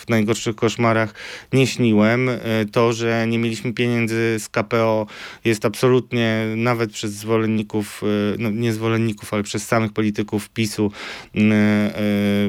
[0.00, 1.14] w najgorszych koszmarach
[1.52, 2.28] nie śniłem.
[2.28, 2.38] E,
[2.72, 5.06] To, że nie mieliśmy pieniędzy z KPO
[5.44, 8.06] jest absolutnie nawet przez zwolenników, e,
[8.38, 10.92] no nie zwolenników, ale przez samych polityków PiSu
[11.36, 11.90] e,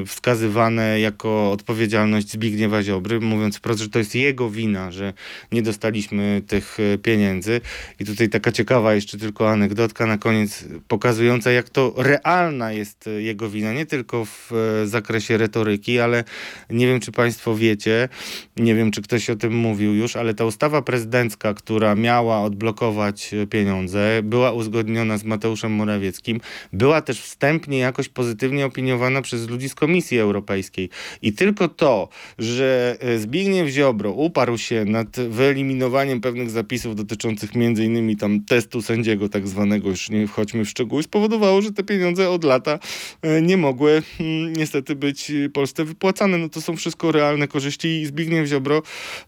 [0.06, 5.12] wskazywane jako odpowiedzialność Zbigniewa Ziobry, mówiąc wprost, że to jest jego wina, że
[5.52, 7.60] nie dostaliśmy tych pieniędzy.
[8.00, 13.50] I tutaj taka ciekawa jeszcze tylko anegdotka na koniec, pokazująca jak to realna jest jego
[13.50, 14.50] wina, nie tylko w
[14.84, 16.24] zakresie retoryki, ale
[16.70, 18.08] nie wiem, czy Państwo wiecie,
[18.56, 23.34] nie wiem, czy ktoś o tym mówił już, ale ta ustawa prezydencka, która miała odblokować
[23.34, 26.40] e, pieniądze, była uzgodniona z Mateuszem Morawieckim,
[26.72, 30.90] była też wstępnie jakoś pozytywnie opiniowana przez ludzi z Komisji Europejskiej.
[31.22, 38.16] I tylko to, że e, Zbigniew Ziobro uparł się nad wyeliminowaniem pewnych zapisów dotyczących innymi
[38.16, 42.44] tam testu sędziego tak zwanego, już nie wchodźmy w szczegóły, spowodowało, że te pieniądze od
[42.44, 42.78] lata
[43.22, 46.38] e, nie mogły mm, niestety być Polsce wypłacane.
[46.38, 48.82] No to są wszystko realne realne korzyści i Zbigniew Ziobro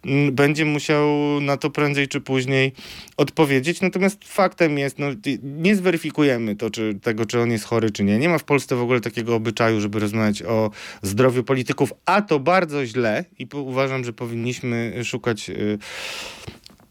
[0.05, 1.09] mm, będzie musiał
[1.41, 2.73] na to prędzej czy później
[3.17, 3.81] odpowiedzieć.
[3.81, 5.07] Natomiast faktem jest, no,
[5.43, 8.19] nie zweryfikujemy to, czy, tego, czy on jest chory, czy nie.
[8.19, 10.71] Nie ma w Polsce w ogóle takiego obyczaju, żeby rozmawiać o
[11.03, 15.79] zdrowiu polityków, a to bardzo źle i uważam, że powinniśmy szukać y,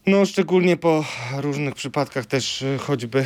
[0.06, 1.04] no, szczególnie po
[1.36, 3.24] różnych przypadkach też y, choćby y,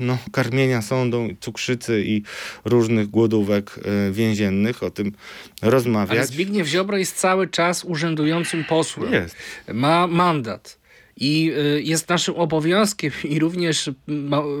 [0.00, 2.22] no, karmienia sądą, cukrzycy i
[2.64, 5.12] różnych głodówek y, więziennych, o tym
[5.62, 6.18] rozmawiać.
[6.18, 9.12] Ale Zbigniew Ziobro jest cały czas urzędującym posłem.
[9.12, 9.36] Jest.
[9.72, 10.83] Ma mandat.
[11.16, 13.90] I y, jest naszym obowiązkiem i również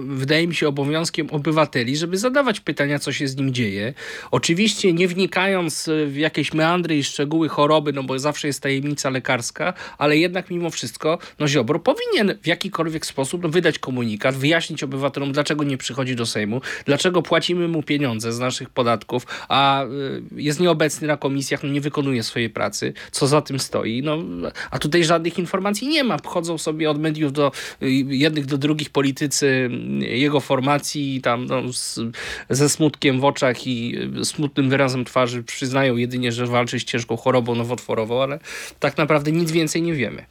[0.06, 3.94] wydaje mi się obowiązkiem obywateli, żeby zadawać pytania, co się z nim dzieje.
[4.30, 9.74] Oczywiście nie wnikając w jakieś meandry i szczegóły choroby, no bo zawsze jest tajemnica lekarska,
[9.98, 15.32] ale jednak mimo wszystko no Ziobro powinien w jakikolwiek sposób no, wydać komunikat, wyjaśnić obywatelom,
[15.32, 20.60] dlaczego nie przychodzi do Sejmu, dlaczego płacimy mu pieniądze z naszych podatków, a y, jest
[20.60, 24.02] nieobecny na komisjach, no nie wykonuje swojej pracy, co za tym stoi.
[24.02, 24.18] No,
[24.70, 26.18] a tutaj żadnych informacji nie ma
[26.58, 27.52] sobie od mediów do
[28.08, 29.70] jednych do drugich politycy
[30.00, 32.00] jego formacji tam no, z,
[32.50, 37.54] ze smutkiem w oczach i smutnym wyrazem twarzy przyznają jedynie, że walczy z ciężką chorobą
[37.54, 38.38] nowotworową, ale
[38.80, 40.24] tak naprawdę nic więcej nie wiemy.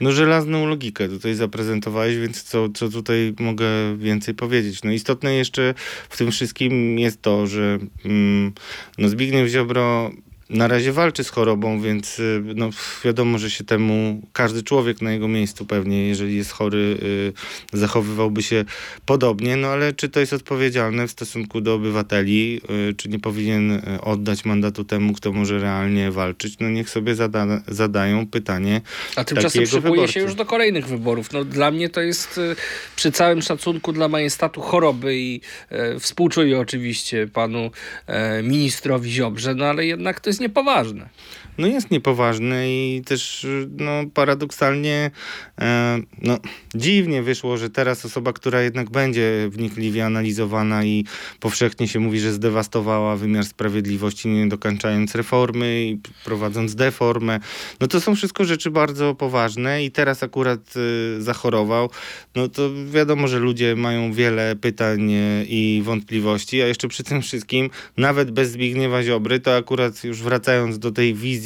[0.00, 4.82] No żelazną logikę tutaj zaprezentowałeś, więc co, co tutaj mogę więcej powiedzieć?
[4.82, 5.74] No istotne jeszcze
[6.08, 8.52] w tym wszystkim jest to, że mm,
[8.98, 10.10] no Zbigniew Ziobro
[10.52, 12.70] na razie walczy z chorobą, więc y, no,
[13.04, 17.32] wiadomo, że się temu każdy człowiek na jego miejscu pewnie, jeżeli jest chory, y,
[17.72, 18.64] zachowywałby się
[19.06, 19.56] podobnie.
[19.56, 22.60] No ale czy to jest odpowiedzialne w stosunku do obywateli?
[22.90, 26.58] Y, czy nie powinien oddać mandatu temu, kto może realnie walczyć?
[26.60, 28.80] No niech sobie zada, zadają pytanie.
[29.16, 31.32] A tymczasem szykuje się już do kolejnych wyborów.
[31.32, 32.40] No, dla mnie to jest
[32.96, 35.40] przy całym szacunku dla majestatu choroby i
[36.00, 37.70] współczuję oczywiście panu
[38.06, 41.08] e, ministrowi Ziobrze, no ale jednak to jest poważnie poważne.
[41.58, 43.46] No jest niepoważne i też
[43.76, 45.10] no, paradoksalnie
[45.60, 46.38] e, no,
[46.74, 51.04] dziwnie wyszło, że teraz osoba, która jednak będzie wnikliwie analizowana i
[51.40, 57.40] powszechnie się mówi, że zdewastowała wymiar sprawiedliwości, nie dokończając reformy i prowadząc deformę,
[57.80, 60.74] no to są wszystko rzeczy bardzo poważne i teraz akurat
[61.18, 61.90] y, zachorował,
[62.34, 67.22] no to wiadomo, że ludzie mają wiele pytań e, i wątpliwości, a jeszcze przy tym
[67.22, 71.41] wszystkim, nawet bez Zbigniewa Ziobry, to akurat już wracając do tej wizji,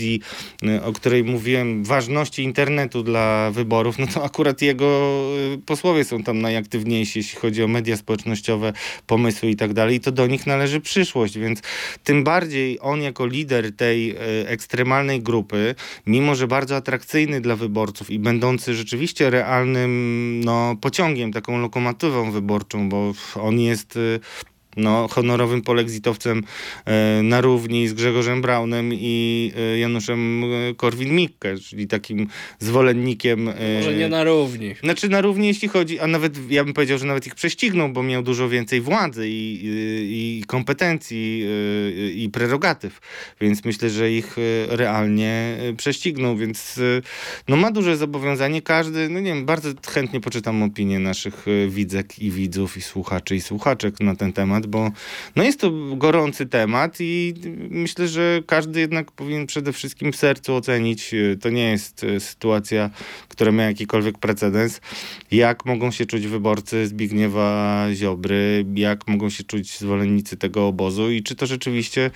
[0.62, 5.20] y, o której mówiłem, ważności internetu dla wyborów, no to akurat jego
[5.54, 8.72] y, posłowie są tam najaktywniejsi, jeśli chodzi o media społecznościowe,
[9.06, 9.96] pomysły i tak dalej.
[9.96, 11.62] I to do nich należy przyszłość, więc
[12.04, 14.16] tym bardziej on jako lider tej y,
[14.48, 15.74] ekstremalnej grupy,
[16.06, 22.88] mimo że bardzo atrakcyjny dla wyborców i będący rzeczywiście realnym no, pociągiem, taką lokomotywą wyborczą,
[22.88, 23.98] bo on jest
[24.76, 26.42] no, honorowym polexitowcem
[26.84, 33.50] e, na równi z Grzegorzem Braunem i e, Januszem e, Korwin-Mikke, czyli takim zwolennikiem...
[33.76, 34.74] Może nie na równi.
[34.82, 38.02] Znaczy na równi, jeśli chodzi, a nawet ja bym powiedział, że nawet ich prześcignął, bo
[38.02, 41.44] miał dużo więcej władzy i, i, i kompetencji
[42.14, 43.00] i prerogatyw,
[43.40, 44.36] więc myślę, że ich
[44.68, 46.80] realnie prześcignął, więc
[47.48, 48.62] no ma duże zobowiązanie.
[48.62, 53.40] Każdy, no nie wiem, bardzo chętnie poczytam opinię naszych widzek i widzów i słuchaczy i
[53.40, 54.90] słuchaczek na ten temat, bo
[55.36, 57.34] no jest to gorący temat i
[57.70, 62.20] myślę, że każdy jednak powinien przede wszystkim w sercu ocenić, e, to nie jest e,
[62.20, 62.90] sytuacja,
[63.28, 64.80] która miała jakikolwiek precedens,
[65.30, 71.22] jak mogą się czuć wyborcy Zbigniewa Ziobry, jak mogą się czuć zwolennicy tego obozu i
[71.22, 72.10] czy to rzeczywiście,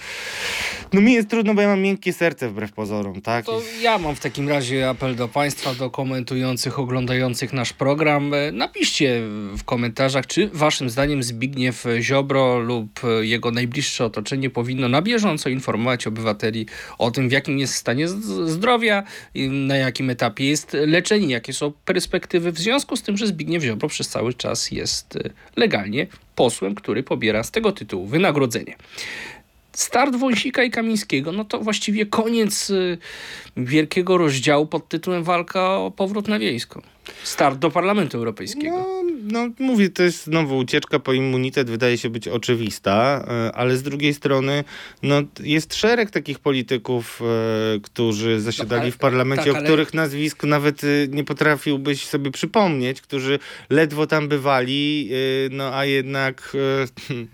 [0.93, 3.47] no mi jest trudno, bo ja mam miękkie serce wbrew pozorom, tak?
[3.47, 8.35] To ja mam w takim razie apel do Państwa, do komentujących, oglądających nasz program.
[8.35, 9.21] E, napiszcie
[9.57, 16.07] w komentarzach, czy Waszym zdaniem Zbigniew Ziobro lub jego najbliższe otoczenie powinno na bieżąco informować
[16.07, 16.67] obywateli
[16.99, 19.03] o tym, w jakim jest stanie zdrowia,
[19.51, 23.89] na jakim etapie jest leczenie, jakie są perspektywy, w związku z tym, że Zbigniew Ziobro
[23.89, 25.19] przez cały czas jest
[25.57, 28.77] legalnie posłem, który pobiera z tego tytułu wynagrodzenie.
[29.73, 32.99] Start Wąsika i Kamińskiego, no to właściwie koniec y,
[33.65, 36.83] wielkiego rozdziału pod tytułem Walka o powrót na wiejską.
[37.23, 38.77] Start do Parlamentu Europejskiego.
[38.77, 43.77] No, no mówię, to jest znowu ucieczka po immunitet, wydaje się być oczywista, e, ale
[43.77, 44.65] z drugiej strony
[45.03, 49.61] no, jest szereg takich polityków, e, którzy zasiadali no, w parlamencie, tak, ale...
[49.61, 53.39] o których nazwisk nawet e, nie potrafiłbyś sobie przypomnieć, którzy
[53.71, 55.11] ledwo tam bywali,
[55.51, 56.57] no a jednak,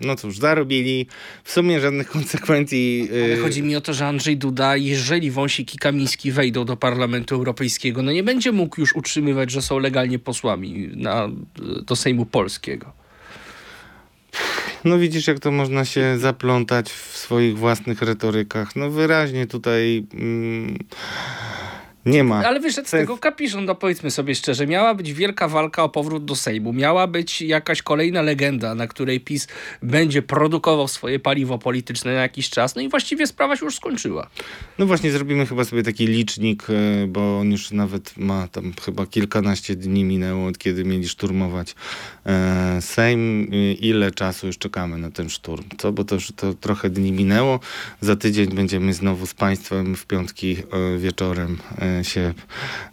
[0.01, 1.07] no cóż, zarobili
[1.43, 3.09] w sumie żadnych konsekwencji.
[3.25, 7.35] Ale chodzi mi o to, że Andrzej Duda, jeżeli Wąsik i Kamiński wejdą do Parlamentu
[7.35, 11.29] Europejskiego, no nie będzie mógł już utrzymywać, że są legalnie posłami na,
[11.85, 12.93] do Sejmu Polskiego.
[14.83, 18.75] No widzisz, jak to można się zaplątać w swoich własnych retorykach.
[18.75, 20.77] No wyraźnie tutaj mm,
[22.07, 22.45] nie ma.
[22.45, 24.67] Ale wyszedł z To jest- tego kapiszon, no powiedzmy sobie szczerze.
[24.67, 26.73] Miała być wielka walka o powrót do Sejmu.
[26.73, 29.47] Miała być jakaś kolejna legenda, na której PiS
[29.83, 32.75] będzie produkował swoje paliwo polityczne na jakiś czas.
[32.75, 34.27] No i właściwie sprawa się już skończyła.
[34.77, 39.05] No właśnie zrobimy chyba sobie taki licznik, e, bo on już nawet ma tam chyba
[39.05, 41.75] kilkanaście dni minęło od kiedy mieli szturmować
[42.25, 43.49] e, Sejm.
[43.53, 45.63] E, Ile czasu już czekamy na ten szturm?
[45.77, 45.91] Co?
[45.91, 47.59] Bo to już to trochę dni minęło.
[48.01, 50.57] Za tydzień będziemy znowu z Państwem w piątki
[50.97, 51.57] wieczorem
[52.03, 52.33] się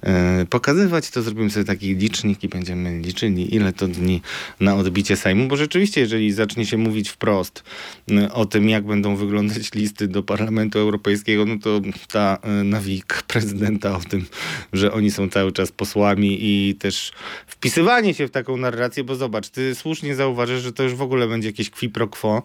[0.03, 1.11] e, pokazywać.
[1.11, 4.23] To zrobimy sobie taki licznik i będziemy liczyli ile to dni
[4.61, 7.65] na odbicie Sejmu, bo rzeczywiście jeżeli zacznie się mówić wprost
[8.11, 11.81] e, o tym, jak będą wyglądać listy do Parlamentu Europejskiego, no to
[12.13, 14.27] ta e, nawik prezydenta o tym,
[14.73, 17.13] że oni są cały czas posłami i też
[17.47, 21.29] wpisywanie się w taką narrację, bo zobacz, ty słusznie zauważysz, że to już w ogóle
[21.29, 22.43] będzie jakieś qui pro quo,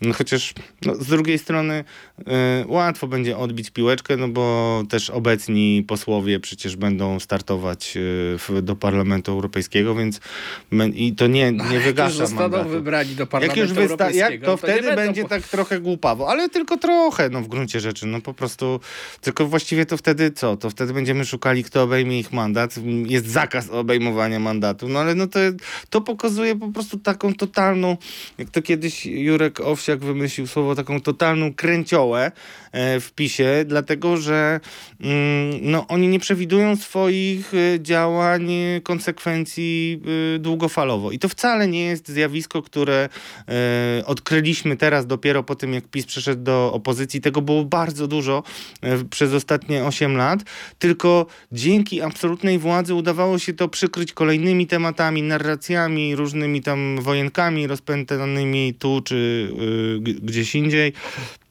[0.00, 0.54] no chociaż
[0.86, 1.84] no, z drugiej strony
[2.26, 5.99] e, łatwo będzie odbić piłeczkę, no bo też obecni posłowie
[6.42, 8.00] przecież będą startować e,
[8.38, 10.20] w, do Parlamentu Europejskiego, więc
[10.94, 12.68] i to nie, nie Jak już wygasza zostaną mandatu.
[12.70, 16.28] wybrani do Jak Parlamentu już wysta- jak, to, nie wtedy będzie po- tak trochę głupawo,
[16.28, 18.80] ale tylko trochę, no w gruncie rzeczy, no po prostu,
[19.20, 20.56] tylko właściwie to wtedy co?
[20.56, 22.74] To wtedy będziemy szukali, kto obejmie ich mandat.
[23.06, 25.38] Jest zakaz obejmowania mandatu, no ale no to,
[25.90, 27.96] to pokazuje po prostu taką totalną,
[28.38, 32.32] jak to kiedyś Jurek Owsiak wymyślił słowo, taką totalną kręciołę
[32.72, 34.60] e, w PiSie, dlatego, że
[35.00, 40.02] mm, no oni nie przewidują swoich e, działań, e, konsekwencji
[40.34, 41.10] e, długofalowo.
[41.10, 43.08] I to wcale nie jest zjawisko, które
[44.06, 47.20] odkryliśmy teraz dopiero po tym, jak PiS przeszedł do opozycji.
[47.20, 48.42] Tego było bardzo dużo
[49.10, 50.40] przez ostatnie 8 lat,
[50.78, 58.74] tylko dzięki absolutnej władzy udawało się to przykryć kolejnymi tematami, narracjami, różnymi tam wojenkami rozpętanymi
[58.74, 59.50] tu czy
[60.22, 60.92] gdzieś indziej.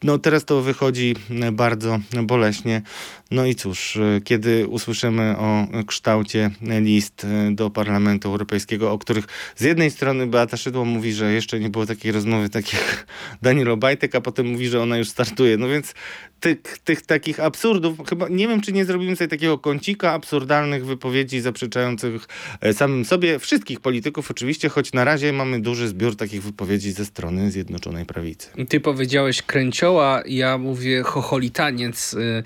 [0.02, 2.82] No teraz to wychodzi e, bardzo boleśnie.
[3.30, 9.26] No i cóż, e, kiedy usłyszymy o kształcie list e, do Parlamentu Europejskiego, o których
[9.56, 13.06] z jednej strony Beata Szydło mówi, że jeszcze nie było takiej rozmowy, tak jak
[13.42, 15.56] Daniel Obajtek, a potem mówi, że ona już startuje.
[15.56, 15.94] No więc
[16.40, 21.40] tych, tych takich absurdów, chyba nie wiem, czy nie zrobimy sobie takiego kącika absurdalnych wypowiedzi
[21.40, 22.28] zaprzeczających
[22.60, 27.04] e, samym sobie wszystkich polityków oczywiście, choć na razie mamy duży zbiór takich wypowiedzi ze
[27.04, 28.48] strony Zjednoczonej Prawicy.
[28.68, 32.14] Ty powiedziałeś kręcioła, ja mówię chocholitaniec.
[32.14, 32.42] y,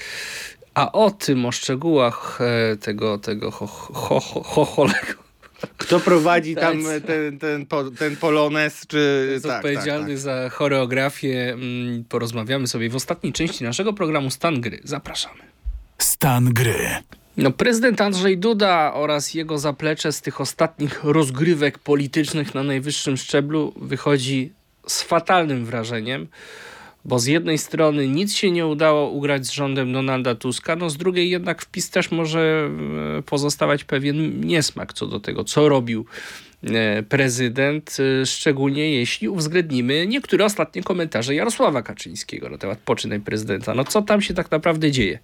[0.74, 3.66] A o tym, o szczegółach e, tego, tego cho,
[4.42, 5.23] chocholego
[5.76, 6.92] Kto prowadzi tam Tak.
[6.92, 7.66] e, ten, ten,
[7.98, 9.28] ten polonez, czy...
[9.32, 14.60] jest tak, odpowiedzialny tak, za choreografię, mm, porozmawiamy sobie w ostatniej części naszego programu Stan
[14.60, 14.80] Gry.
[14.84, 15.40] Zapraszamy.
[15.98, 16.78] Stan gry.
[17.36, 23.72] No, prezydent Andrzej Duda oraz jego zaplecze z tych ostatnich rozgrywek politycznych na najwyższym szczeblu
[23.76, 24.52] wychodzi
[24.86, 26.28] z fatalnym wrażeniem,
[27.04, 30.96] bo z jednej strony nic się nie udało ugrać z rządem Donalda Tuska, no z
[30.96, 32.70] drugiej jednak wpis też może
[33.18, 36.06] e, pozostawać pewien niesmak co do tego, co robił
[36.62, 43.74] e, prezydent, e, szczególnie jeśli uwzględnimy niektóre ostatnie komentarze Jarosława Kaczyńskiego na temat poczynań prezydenta.
[43.74, 45.18] No co tam się tak naprawdę dzieje?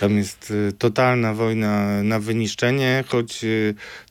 [0.00, 3.44] Tam jest totalna wojna na wyniszczenie, choć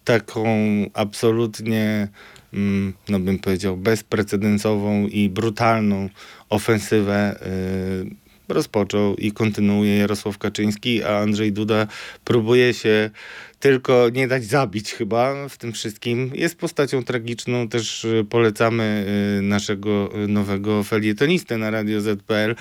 [0.04, 0.46] taką
[0.94, 2.08] absolutnie,
[2.54, 6.10] mm, no bym powiedział, bezprecedensową i brutalną
[6.54, 7.36] ofensywę
[8.50, 11.88] y, rozpoczął i kontynuuje Jarosław Kaczyński, a Andrzej Duda
[12.26, 13.10] próbuje się
[13.64, 16.32] tylko nie dać zabić chyba w tym wszystkim.
[16.36, 19.06] Jest postacią tragiczną, też y, polecamy
[19.40, 22.56] y, naszego y, nowego felietonistę na Radio ZPL,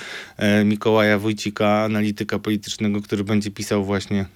[0.64, 4.26] Mikołaja Wójcika, analityka politycznego, który będzie pisał właśnie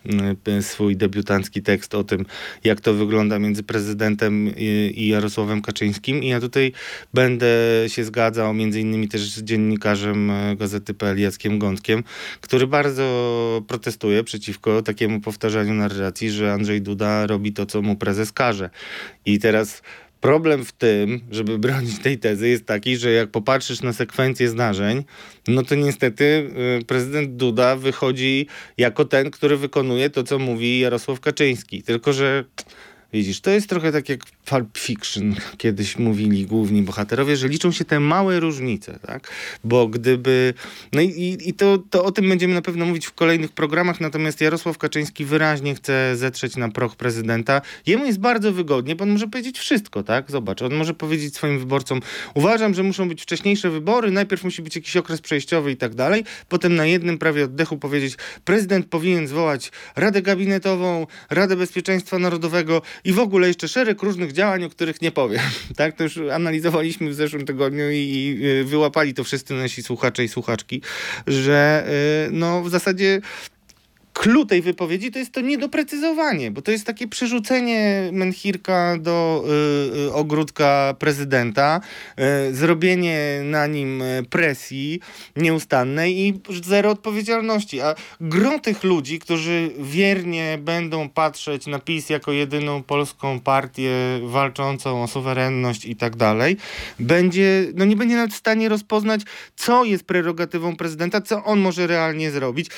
[0.61, 2.27] swój debiutancki tekst o tym,
[2.64, 6.23] jak to wygląda między prezydentem i, Jarosławem Kaczyńskim.
[6.23, 6.73] I ja tutaj
[7.14, 7.47] będę
[7.87, 12.05] się zgadzał między innymi też z dziennikarzem Gazety PL Jackiem Gątkiem,
[12.41, 18.33] który bardzo protestuje przeciwko takiemu powtarzaniu narracji, że Andrzej Duda robi to, co mu prezes
[18.33, 18.71] każe.
[19.27, 19.83] I teraz
[20.21, 25.05] problem w tym, żeby bronić tej tezy jest taki, że jak popatrzysz na sekwencję zdarzeń,
[25.49, 26.51] no to niestety
[26.81, 28.47] y, prezydent Duda wychodzi
[28.79, 31.83] jako ten, który wykonuje to, co mówi Jarosław Kaczyński.
[31.83, 32.45] Tylko, że
[33.17, 37.85] Widzisz, to jest trochę tak jak Pulp Fiction, kiedyś mówili główni bohaterowie, że liczą się
[37.85, 39.31] te małe różnice, tak?
[39.64, 40.55] Bo gdyby...
[40.93, 44.41] No i, i, to, to o tym będziemy na pewno mówić w kolejnych programach, natomiast
[44.41, 47.62] Jarosław Kaczyński wyraźnie chce zetrzeć na proch prezydenta.
[47.87, 50.31] Jemu jest bardzo wygodnie, bo on może powiedzieć wszystko, tak?
[50.31, 52.01] Zobacz, on może powiedzieć swoim wyborcom,
[52.35, 56.25] uważam, że muszą być wcześniejsze wybory, najpierw musi być jakiś okres przejściowy i tak dalej,
[56.49, 58.14] potem na jednym prawie oddechu powiedzieć,
[58.45, 64.65] prezydent powinien zwołać Radę Gabinetową, Radę Bezpieczeństwa Narodowego i w ogóle jeszcze szereg różnych działań,
[64.65, 65.41] o których nie powiem.
[65.77, 70.29] Tak, to już analizowaliśmy w zeszłym tygodniu i, y, wyłapali to wszyscy nasi słuchacze i
[70.29, 70.83] słuchaczki,
[71.27, 71.87] że
[72.29, 73.21] y, no w zasadzie
[74.17, 79.45] Clue tej wypowiedzi to jest to niedoprecyzowanie, bo to jest takie przerzucenie Menchirka do
[79.95, 81.81] y, y, ogródka prezydenta,
[82.51, 85.01] y, zrobienie na nim y, presji
[85.37, 87.81] nieustannej i zero odpowiedzialności.
[87.81, 95.03] A gro tych ludzi, którzy wiernie będą patrzeć na PiS jako jedyną polską partię walczącą
[95.03, 96.57] o suwerenność i tak dalej,
[97.01, 99.21] będzie, no nie będzie nawet w stanie rozpoznać,
[99.57, 102.71] co jest prerogatywą prezydenta, co on może realnie zrobić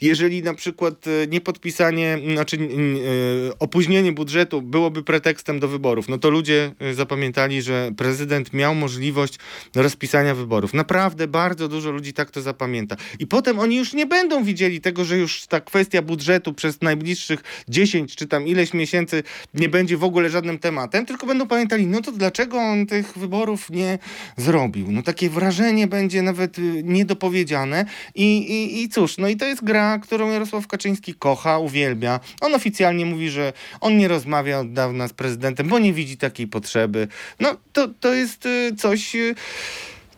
[0.00, 6.30] jeżeli na przykład e, niepodpisanie, znaczy e, opóźnienie budżetu byłoby pretekstem do wyborów, no to
[6.30, 9.38] ludzie e, zapamiętali, że prezydent miał możliwość
[9.74, 10.74] rozpisania wyborów.
[10.74, 12.96] Naprawdę bardzo dużo ludzi tak to zapamięta.
[13.18, 17.64] I potem oni już nie będą widzieli tego, że już ta kwestia budżetu przez najbliższych
[17.68, 19.22] 10 czy tam ileś miesięcy
[19.54, 23.70] nie będzie w ogóle żadnym tematem, tylko będą pamiętali, no to dlaczego on tych wyborów
[23.70, 23.98] nie
[24.36, 24.92] zrobił?
[24.92, 27.84] No takie wrażenie będzie nawet niedopowiedziane
[28.14, 32.20] i, i, i cóż, no i to jest gra którą Jarosław Kaczyński kocha, uwielbia.
[32.40, 36.46] On oficjalnie mówi, że on nie rozmawia od dawna z prezydentem, bo nie widzi takiej
[36.46, 37.08] potrzeby.
[37.40, 39.34] No to, to jest y, coś y,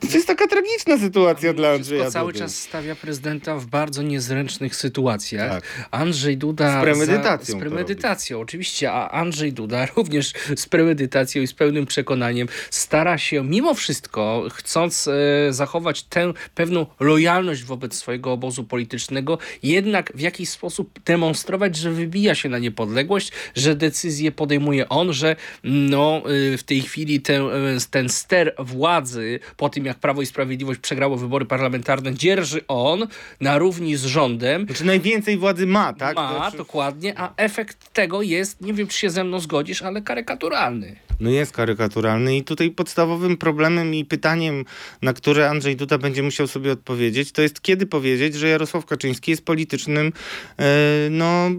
[0.01, 2.13] to jest taka tragiczna sytuacja dla Andrzeja Dudy.
[2.13, 5.51] cały czas stawia prezydenta w bardzo niezręcznych sytuacjach.
[5.51, 5.89] Tak.
[5.91, 6.81] Andrzej Duda...
[6.81, 7.53] Z premedytacją.
[7.53, 8.93] Za, z premedytacją, oczywiście.
[8.93, 15.09] A Andrzej Duda również z premedytacją i z pełnym przekonaniem stara się mimo wszystko, chcąc
[15.09, 21.91] e, zachować tę pewną lojalność wobec swojego obozu politycznego, jednak w jakiś sposób demonstrować, że
[21.91, 26.23] wybija się na niepodległość, że decyzje podejmuje on, że no,
[26.55, 27.51] e, w tej chwili ten, e,
[27.91, 33.07] ten ster władzy po tym, jak Prawo i Sprawiedliwość przegrało wybory parlamentarne, dzierży on
[33.41, 34.67] na równi z rządem.
[34.67, 36.17] Znaczy najwięcej władzy ma, tak?
[36.17, 36.57] Ma, znaczy...
[36.57, 40.97] dokładnie, a efekt tego jest, nie wiem czy się ze mną zgodzisz, ale karykaturalny.
[41.21, 44.65] No jest karykaturalny i tutaj podstawowym problemem i pytaniem,
[45.03, 49.31] na które Andrzej Duda będzie musiał sobie odpowiedzieć, to jest kiedy powiedzieć, że Jarosław Kaczyński
[49.31, 50.13] jest politycznym,
[50.59, 50.65] yy,
[51.11, 51.51] no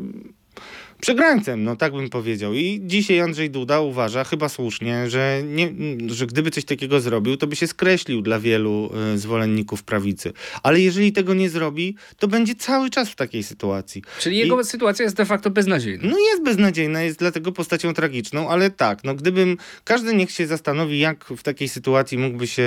[1.02, 2.54] przegrańcem, no tak bym powiedział.
[2.54, 5.74] I dzisiaj Andrzej Duda uważa, chyba słusznie, że, nie,
[6.08, 10.34] że gdyby coś takiego zrobił, to by się skreślił dla wielu y, zwolenników prawicy.
[10.64, 14.04] Ale jeżeli tego nie zrobi, to będzie cały czas w takiej sytuacji.
[14.20, 16.10] Czyli jego I, sytuacja jest de facto beznadziejna.
[16.10, 21.00] No jest beznadziejna, jest dlatego postacią tragiczną, ale tak, no gdybym, każdy niech się zastanowi,
[21.00, 22.64] jak w takiej sytuacji mógłby się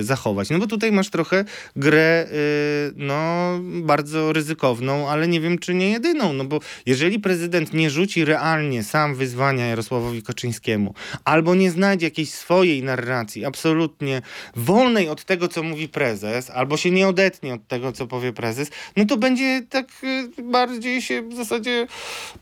[0.00, 0.50] y, zachować.
[0.50, 1.44] No bo tutaj masz trochę
[1.76, 3.18] grę, y, no
[3.62, 8.24] bardzo ryzykowną, ale nie wiem, czy nie jedyną, no bo jeżeli prezydent prezydent nie rzuci
[8.24, 10.94] realnie sam wyzwania Jarosławowi Kaczyńskiemu,
[11.24, 14.22] albo nie znajdzie jakiejś swojej narracji, absolutnie
[14.56, 18.70] wolnej od tego, co mówi prezes, albo się nie odetnie od tego, co powie prezes,
[18.96, 19.88] no to będzie tak
[20.38, 21.86] y, bardziej się w zasadzie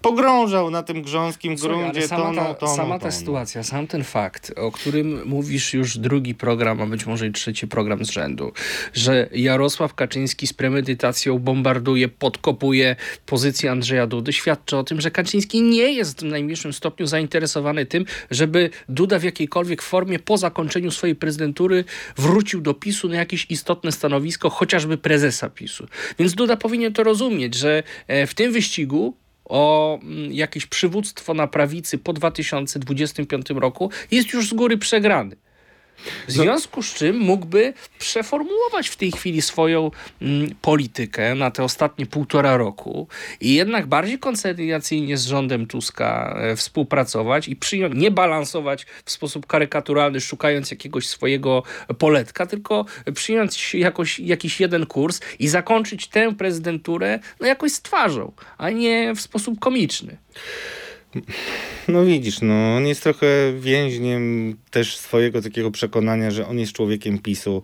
[0.03, 4.53] pogrążał na tym grząskim Słuchaj, gruncie, sama toną, ta, Sama ta sytuacja, sam ten fakt,
[4.57, 8.53] o którym mówisz już drugi program, a być może i trzeci program z rzędu,
[8.93, 12.97] że Jarosław Kaczyński z premedytacją bombarduje, podkopuje
[13.27, 17.87] pozycję Andrzeja Dudy, świadczy o tym, tym, że Kaczyński nie jest w najmniejszym stopniu zainteresowany
[17.87, 21.85] tym, żeby Duda w jakiejkolwiek formie po zakończeniu swojej prezydentury
[22.17, 25.87] wrócił do PiSu na jakieś istotne stanowisko, chociażby prezesa PiSu.
[26.19, 31.47] Więc Duda powinien to rozumieć, że e, w tym wyścigu o mm, jakieś przywództwo na
[31.47, 35.37] prawicy po 2025 roku jest już z góry przegrany.
[36.29, 39.91] W związku z czym mógłby przeformułować w tej chwili swoją
[40.23, 43.09] mm, politykę na te ostatnie półtora roku
[43.41, 49.47] i jednak bardziej koncyliacyjnie z rządem Tuska e, współpracować i przyjąć, nie balansować w sposób
[49.47, 51.63] karykaturalny, szukając jakiegoś swojego
[51.99, 52.85] poletka, tylko
[53.15, 59.15] przyjąć jakoś, jakiś jeden kurs i zakończyć tę prezydenturę no, jakoś z twarzą, a nie
[59.15, 60.17] w sposób komiczny.
[61.89, 63.27] No widzisz, no on jest trochę
[63.61, 67.63] więźniem też swojego takiego przekonania, że on jest człowiekiem PiSu.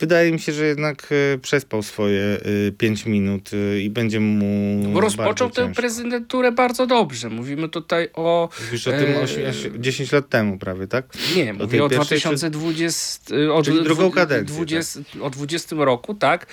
[0.00, 2.40] Wydaje mi się, że jednak e, przespał swoje
[2.78, 5.00] 5 e, minut e, i będzie mu.
[5.00, 7.30] Rozpoczął tę prezydenturę bardzo dobrze.
[7.30, 8.48] Mówimy tutaj o.
[8.66, 11.04] Mówisz o tym 8, 10 lat temu prawie, tak?
[11.36, 13.34] Nie, o mówię o 2020.
[13.52, 14.56] O, Czyli drugą kadencję.
[14.56, 15.22] 20, tak?
[15.22, 16.46] O 20 roku, tak?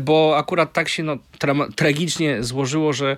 [0.00, 3.16] Bo akurat tak się no, tra tragicznie złożyło, że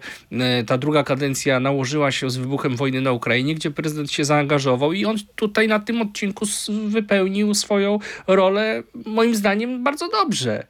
[0.67, 5.05] ta druga kadencja nałożyła się z wybuchem wojny na Ukrainie, gdzie prezydent się zaangażował i
[5.05, 6.45] on tutaj na tym odcinku
[6.89, 10.67] wypełnił swoją rolę, moim zdaniem, bardzo dobrze.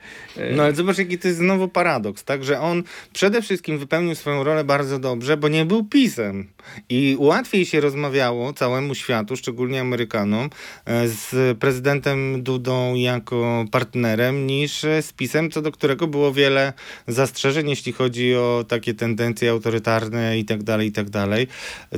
[0.57, 2.45] No ale zobacz, jaki to jest znowu paradoks, tak?
[2.45, 2.83] Że on
[3.13, 6.49] przede wszystkim wypełnił swoją rolę bardzo dobrze, bo nie był pisem.
[6.89, 10.51] I łatwiej się rozmawiało całemu światu, szczególnie Amerykanom,
[10.85, 16.73] e, z prezydentem Dudą jako partnerem, niż e, z pisem, co do którego było wiele
[17.09, 21.47] zastrzeżeń, jeśli chodzi o takie tendencje autorytarne i tak dalej, i tak dalej.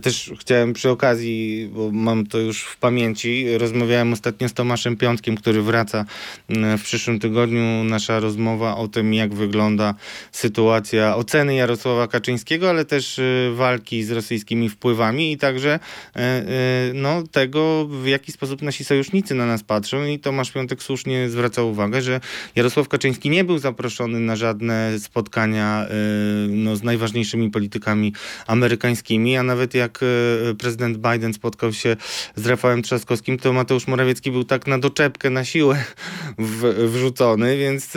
[0.03, 5.37] Też chciałem przy okazji, bo mam to już w pamięci, rozmawiałem ostatnio z Tomaszem Piątkiem,
[5.37, 6.05] który wraca
[6.79, 7.85] w przyszłym tygodniu.
[7.85, 9.95] Nasza rozmowa o tym, jak wygląda
[10.33, 15.79] sytuacja oceny Jarosława Kaczyńskiego, ale też y, walki z rosyjskimi wpływami i także
[16.17, 20.05] y, y, no, tego, w jaki sposób nasi sojusznicy na nas patrzą.
[20.05, 22.21] I Tomasz Piątek słusznie zwraca uwagę, że
[22.57, 25.87] Jarosław Kaczyński nie był zaproszony na żadne spotkania
[26.49, 28.13] no, z najważniejszymi politykami
[28.47, 30.01] amerykańskimi, a nawet jak
[30.59, 31.97] prezydent Biden spotkał się
[32.37, 35.85] z Rafałem Trzaskowskim, to Mateusz Morawiecki był tak na doczepkę, na siłę
[36.39, 37.93] w, wrzucony, więc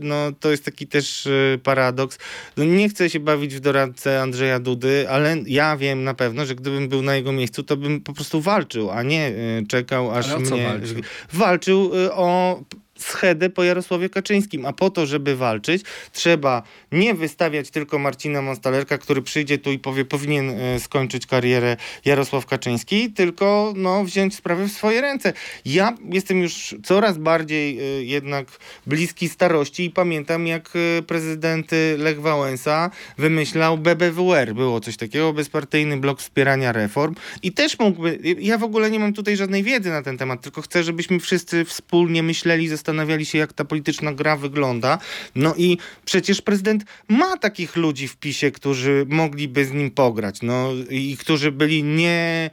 [0.00, 1.28] no, to jest taki też
[1.62, 2.18] paradoks.
[2.56, 6.54] No, nie chcę się bawić w doradcę Andrzeja Dudy, ale ja wiem na pewno, że
[6.54, 9.32] gdybym był na jego miejscu, to bym po prostu walczył, a nie
[9.68, 10.62] czekał, aż mnie...
[10.62, 11.02] walczył?
[11.32, 12.60] Walczył o
[13.04, 15.82] schedę po Jarosławie Kaczyńskim, a po to, żeby walczyć,
[16.12, 21.76] trzeba nie wystawiać tylko Marcina Monstalerka, który przyjdzie tu i powie, powinien e, skończyć karierę
[22.04, 25.32] Jarosław Kaczyński, tylko no, wziąć sprawę w swoje ręce.
[25.64, 28.46] Ja jestem już coraz bardziej e, jednak
[28.86, 34.54] bliski starości i pamiętam, jak e, prezydent Lech Wałęsa wymyślał BBWR.
[34.54, 39.12] Było coś takiego, bezpartyjny blok wspierania reform i też mógłby, ja w ogóle nie mam
[39.12, 42.89] tutaj żadnej wiedzy na ten temat, tylko chcę, żebyśmy wszyscy wspólnie myśleli, zastanawiali
[43.24, 44.98] się, jak ta polityczna gra wygląda.
[45.34, 50.68] No i przecież prezydent ma takich ludzi w PiSie, którzy mogliby z nim pograć, no
[50.90, 52.50] i którzy byli nie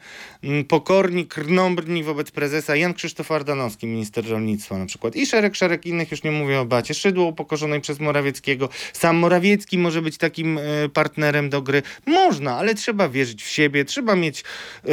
[0.68, 2.76] pokorni, krnąbrni wobec prezesa.
[2.76, 5.16] Jan Krzysztof Ardanowski, minister rolnictwa na przykład.
[5.16, 6.94] I szereg, szereg innych, już nie mówię o Bacie.
[6.94, 8.70] Szydło upokorzonej przez Morawieckiego.
[8.94, 10.62] Sam Morawiecki może być takim e,
[10.94, 11.82] partnerem do gry.
[12.06, 14.44] Można, ale trzeba wierzyć w siebie, trzeba mieć
[14.84, 14.88] e,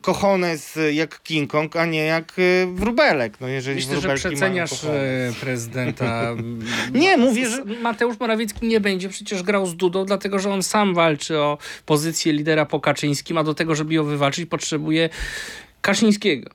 [0.00, 3.40] kochones jak King Kong, a nie jak e, wróbelek.
[3.40, 4.70] No jeżeli Myślę, że przeceniasz
[5.40, 6.34] prezydenta.
[6.94, 10.94] Nie, mówię, że- Mateusz Morawiecki nie będzie przecież grał z Dudą, dlatego że on sam
[10.94, 14.81] walczy o pozycję lidera po Kaczyńskim, a do tego, żeby ją wywalczyć, potrzebuje
[15.80, 16.50] Kaczyńskiego.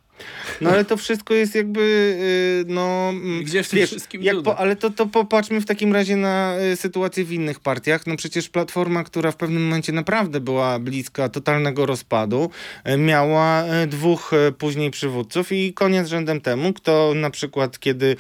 [0.62, 3.10] No ale to wszystko jest jakby, y, no...
[3.10, 6.56] mm, Gdzie w tym wszystkim jak po, Ale to, to popatrzmy w takim razie na
[6.74, 8.08] y, sytuację w innych partiach.
[8.08, 12.50] No przecież Platforma, która w pewnym momencie naprawdę była bliska totalnego rozpadu,
[12.90, 18.16] y, miała dwóch później przywódców i koniec rzędem temu, kto na przykład kiedy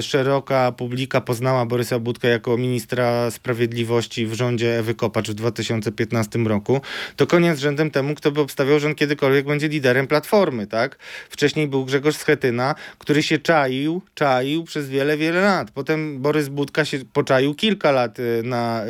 [0.00, 6.80] szeroka publika poznała Borysa Budkę jako ministra sprawiedliwości w rządzie Ewy Kopacz w 2015 roku,
[7.16, 10.98] to koniec rzędem temu, kto by obstawiał, że on kiedykolwiek będzie liderem Platformy, tak?
[11.30, 15.70] Wcześniej był Grzegorz Schetyna, który się czaił, czaił przez wiele, wiele lat.
[15.70, 18.88] Potem Borys Budka się poczaił kilka lat y, na y,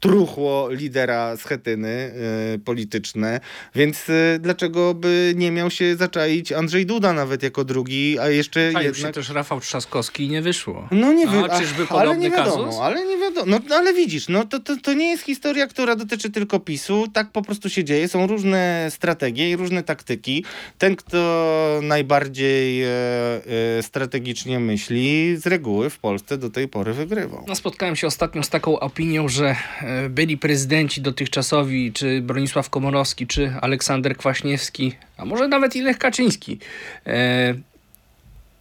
[0.00, 2.12] truchło lidera Schetyny
[2.54, 3.40] y, polityczne,
[3.74, 8.72] więc y, dlaczego by nie miał się zaczaić Andrzej Duda nawet jako drugi, a jeszcze
[8.72, 9.14] Czaił się jednak...
[9.14, 10.88] też Rafał Trzaskowski i nie wyszło.
[10.90, 12.80] No nie A wiem, czyżby ale podobny nie wiadomo, kazus?
[12.80, 13.58] ale nie wiadomo.
[13.68, 17.06] No ale widzisz, no to, to, to nie jest historia, która dotyczy tylko PiSu.
[17.12, 18.08] Tak po prostu się dzieje.
[18.08, 20.44] Są różne strategie i różne taktyki.
[20.78, 21.18] Ten, kto
[21.82, 27.44] najbardziej e, e, strategicznie myśli, z reguły w Polsce do tej pory wygrywał.
[27.48, 33.26] No, spotkałem się ostatnio z taką opinią, że e, byli prezydenci dotychczasowi, czy Bronisław Komorowski,
[33.26, 36.58] czy Aleksander Kwaśniewski, a może nawet i Lech Kaczyński,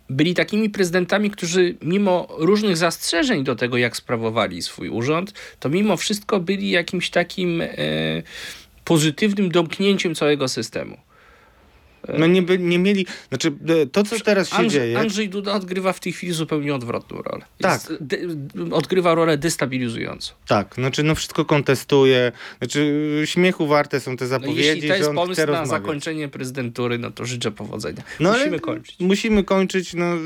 [0.10, 5.98] byli takimi prezydentami, którzy mimo różnych zastrzeżeń do tego, jak sprawowali swój urząd, to mimo
[5.98, 7.64] wszystko byli jakimś takim
[8.86, 10.98] pozytywnym domknięciem całego systemu.
[12.18, 15.00] No nie, by, nie mieli, znaczy e, to, co teraz się Andrzej, dzieje...
[15.00, 17.46] Andrzej Duda odgrywa w tej chwili zupełnie odwrotną rolę.
[17.62, 17.90] Tak.
[17.90, 18.18] Jest, de,
[18.72, 20.34] odgrywa rolę destabilizującą.
[20.48, 25.12] Tak, znaczy no wszystko kontestuje, znaczy śmiechu warte są te No, zapowiedzi, jeśli to jest
[25.12, 25.70] pomysł na rozmawiać.
[25.70, 28.04] zakończenie prezydentury, no to życzę powodzenia.
[28.20, 28.96] No, ale Musimy kończyć.
[29.00, 29.94] Musimy kończyć.
[29.94, 30.18] No, e,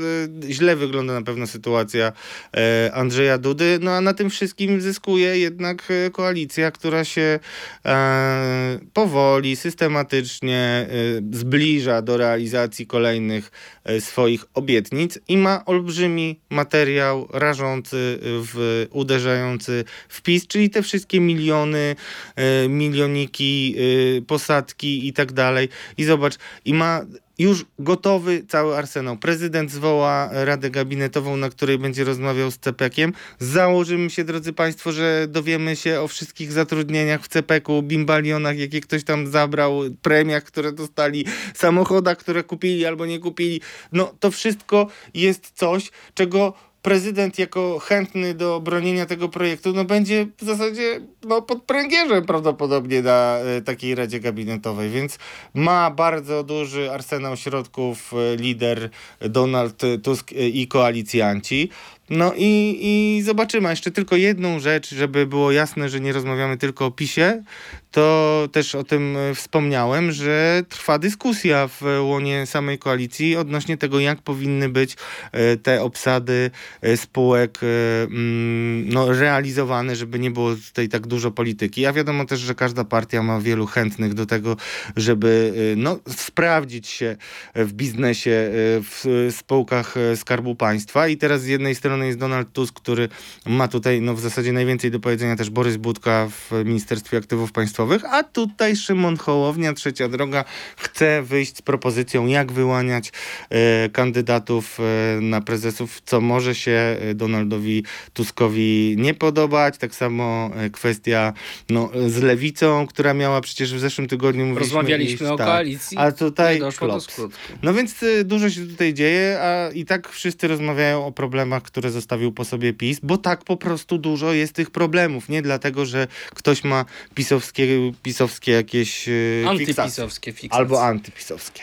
[0.52, 2.12] źle wygląda na pewno sytuacja
[2.56, 3.78] e, Andrzeja Dudy.
[3.82, 7.38] No a na tym wszystkim zyskuje jednak e, koalicja, która się
[7.86, 10.88] e, powoli, systematycznie e,
[11.32, 11.67] zbliża
[12.02, 13.50] do realizacji kolejnych
[13.84, 21.20] e, swoich obietnic i ma olbrzymi materiał rażący, w, uderzający w PiS, czyli te wszystkie
[21.20, 21.96] miliony,
[22.36, 23.76] e, milioniki,
[24.18, 25.68] e, posadki i tak dalej.
[25.96, 27.00] I zobacz, i ma
[27.38, 29.16] już gotowy cały arsenał.
[29.16, 33.12] Prezydent zwoła radę gabinetową, na której będzie rozmawiał z CPK-iem.
[33.38, 39.04] Założymy się, drodzy Państwo, że dowiemy się o wszystkich zatrudnieniach w CPK-u, bimbalionach, jakie ktoś
[39.04, 41.24] tam zabrał, premiach, które dostali,
[41.54, 43.60] samochodach, które kupili albo nie kupili.
[43.92, 50.26] No to wszystko jest coś, czego prezydent jako chętny do bronienia tego projektu, no będzie
[50.38, 55.18] w zasadzie no, pod pręgierzem prawdopodobnie na e, takiej Radzie Gabinetowej, więc
[55.54, 61.70] ma bardzo duży arsenał środków e, lider Donald Tusk e, i koalicjanci.
[62.10, 63.70] No i, i zobaczymy.
[63.70, 67.42] Jeszcze tylko jedną rzecz, żeby było jasne, że nie rozmawiamy tylko o PiSie,
[67.90, 74.00] to też o tym e, wspomniałem, że trwa dyskusja w łonie samej koalicji odnośnie tego,
[74.00, 74.96] jak powinny być
[75.32, 76.50] e, te obsady
[76.82, 81.86] e, spółek mm, no, realizowane, żeby nie było tutaj tak dużo polityki.
[81.86, 84.56] A wiadomo też, że każda partia ma wielu chętnych do tego,
[84.96, 87.16] żeby no, sprawdzić się
[87.54, 88.50] w biznesie,
[88.82, 91.08] w spółkach Skarbu Państwa.
[91.08, 93.08] I teraz z jednej strony jest Donald Tusk, który
[93.46, 98.04] ma tutaj no, w zasadzie najwięcej do powiedzenia, też Borys Budka w Ministerstwie Aktywów Państwowych,
[98.04, 100.44] a tutaj Szymon Hołownia, Trzecia Droga,
[100.76, 103.12] chce wyjść z propozycją, jak wyłaniać
[103.50, 109.78] e, kandydatów e, na prezesów, co może się e, Donaldowi Tuskowi nie podobać.
[109.78, 111.32] Tak samo kwestia
[111.68, 115.98] no, z Lewicą, która miała przecież w zeszłym tygodniu Rozmawialiśmy iść, o tak, koalicji.
[115.98, 117.42] A tutaj doszło do skutku.
[117.62, 121.87] No więc y, dużo się tutaj dzieje, a i tak wszyscy rozmawiają o problemach, które
[121.90, 125.28] zostawił po sobie PiS, bo tak po prostu dużo jest tych problemów.
[125.28, 126.84] Nie dlatego, że ktoś ma
[127.14, 127.66] pisowskie,
[128.02, 129.48] pisowskie jakieś fiksacje.
[129.48, 130.58] Antypisowskie fiksacje.
[130.58, 131.62] Albo antypisowskie.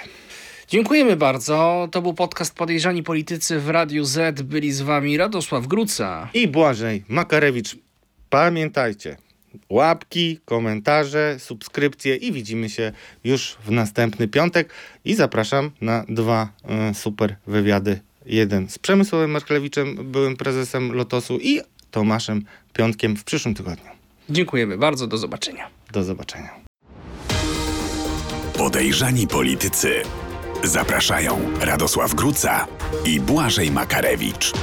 [0.67, 1.87] Dziękujemy bardzo.
[1.91, 4.41] To był podcast Podejrzani Politycy w Radiu Z.
[4.41, 6.29] Byli z wami Radosław Gruca.
[6.33, 7.77] I Błażej Makarewicz.
[8.29, 9.17] Pamiętajcie,
[9.69, 12.91] łapki, komentarze, subskrypcje i widzimy się
[13.23, 14.73] już w następny piątek
[15.05, 16.49] i zapraszam na dwa
[16.91, 17.99] y, super wywiady.
[18.25, 21.61] Jeden z Przemysławem Marklewiczem, byłym prezesem Lotosu i
[21.91, 23.91] Tomaszem Piątkiem w przyszłym tygodniu.
[24.29, 25.07] Dziękujemy bardzo.
[25.07, 25.69] Do zobaczenia.
[25.91, 26.49] Do zobaczenia.
[28.57, 30.01] Podejrzani politycy.
[30.63, 32.67] Zapraszają Radosław Gruca
[33.05, 34.53] i Błażej Makarewicz.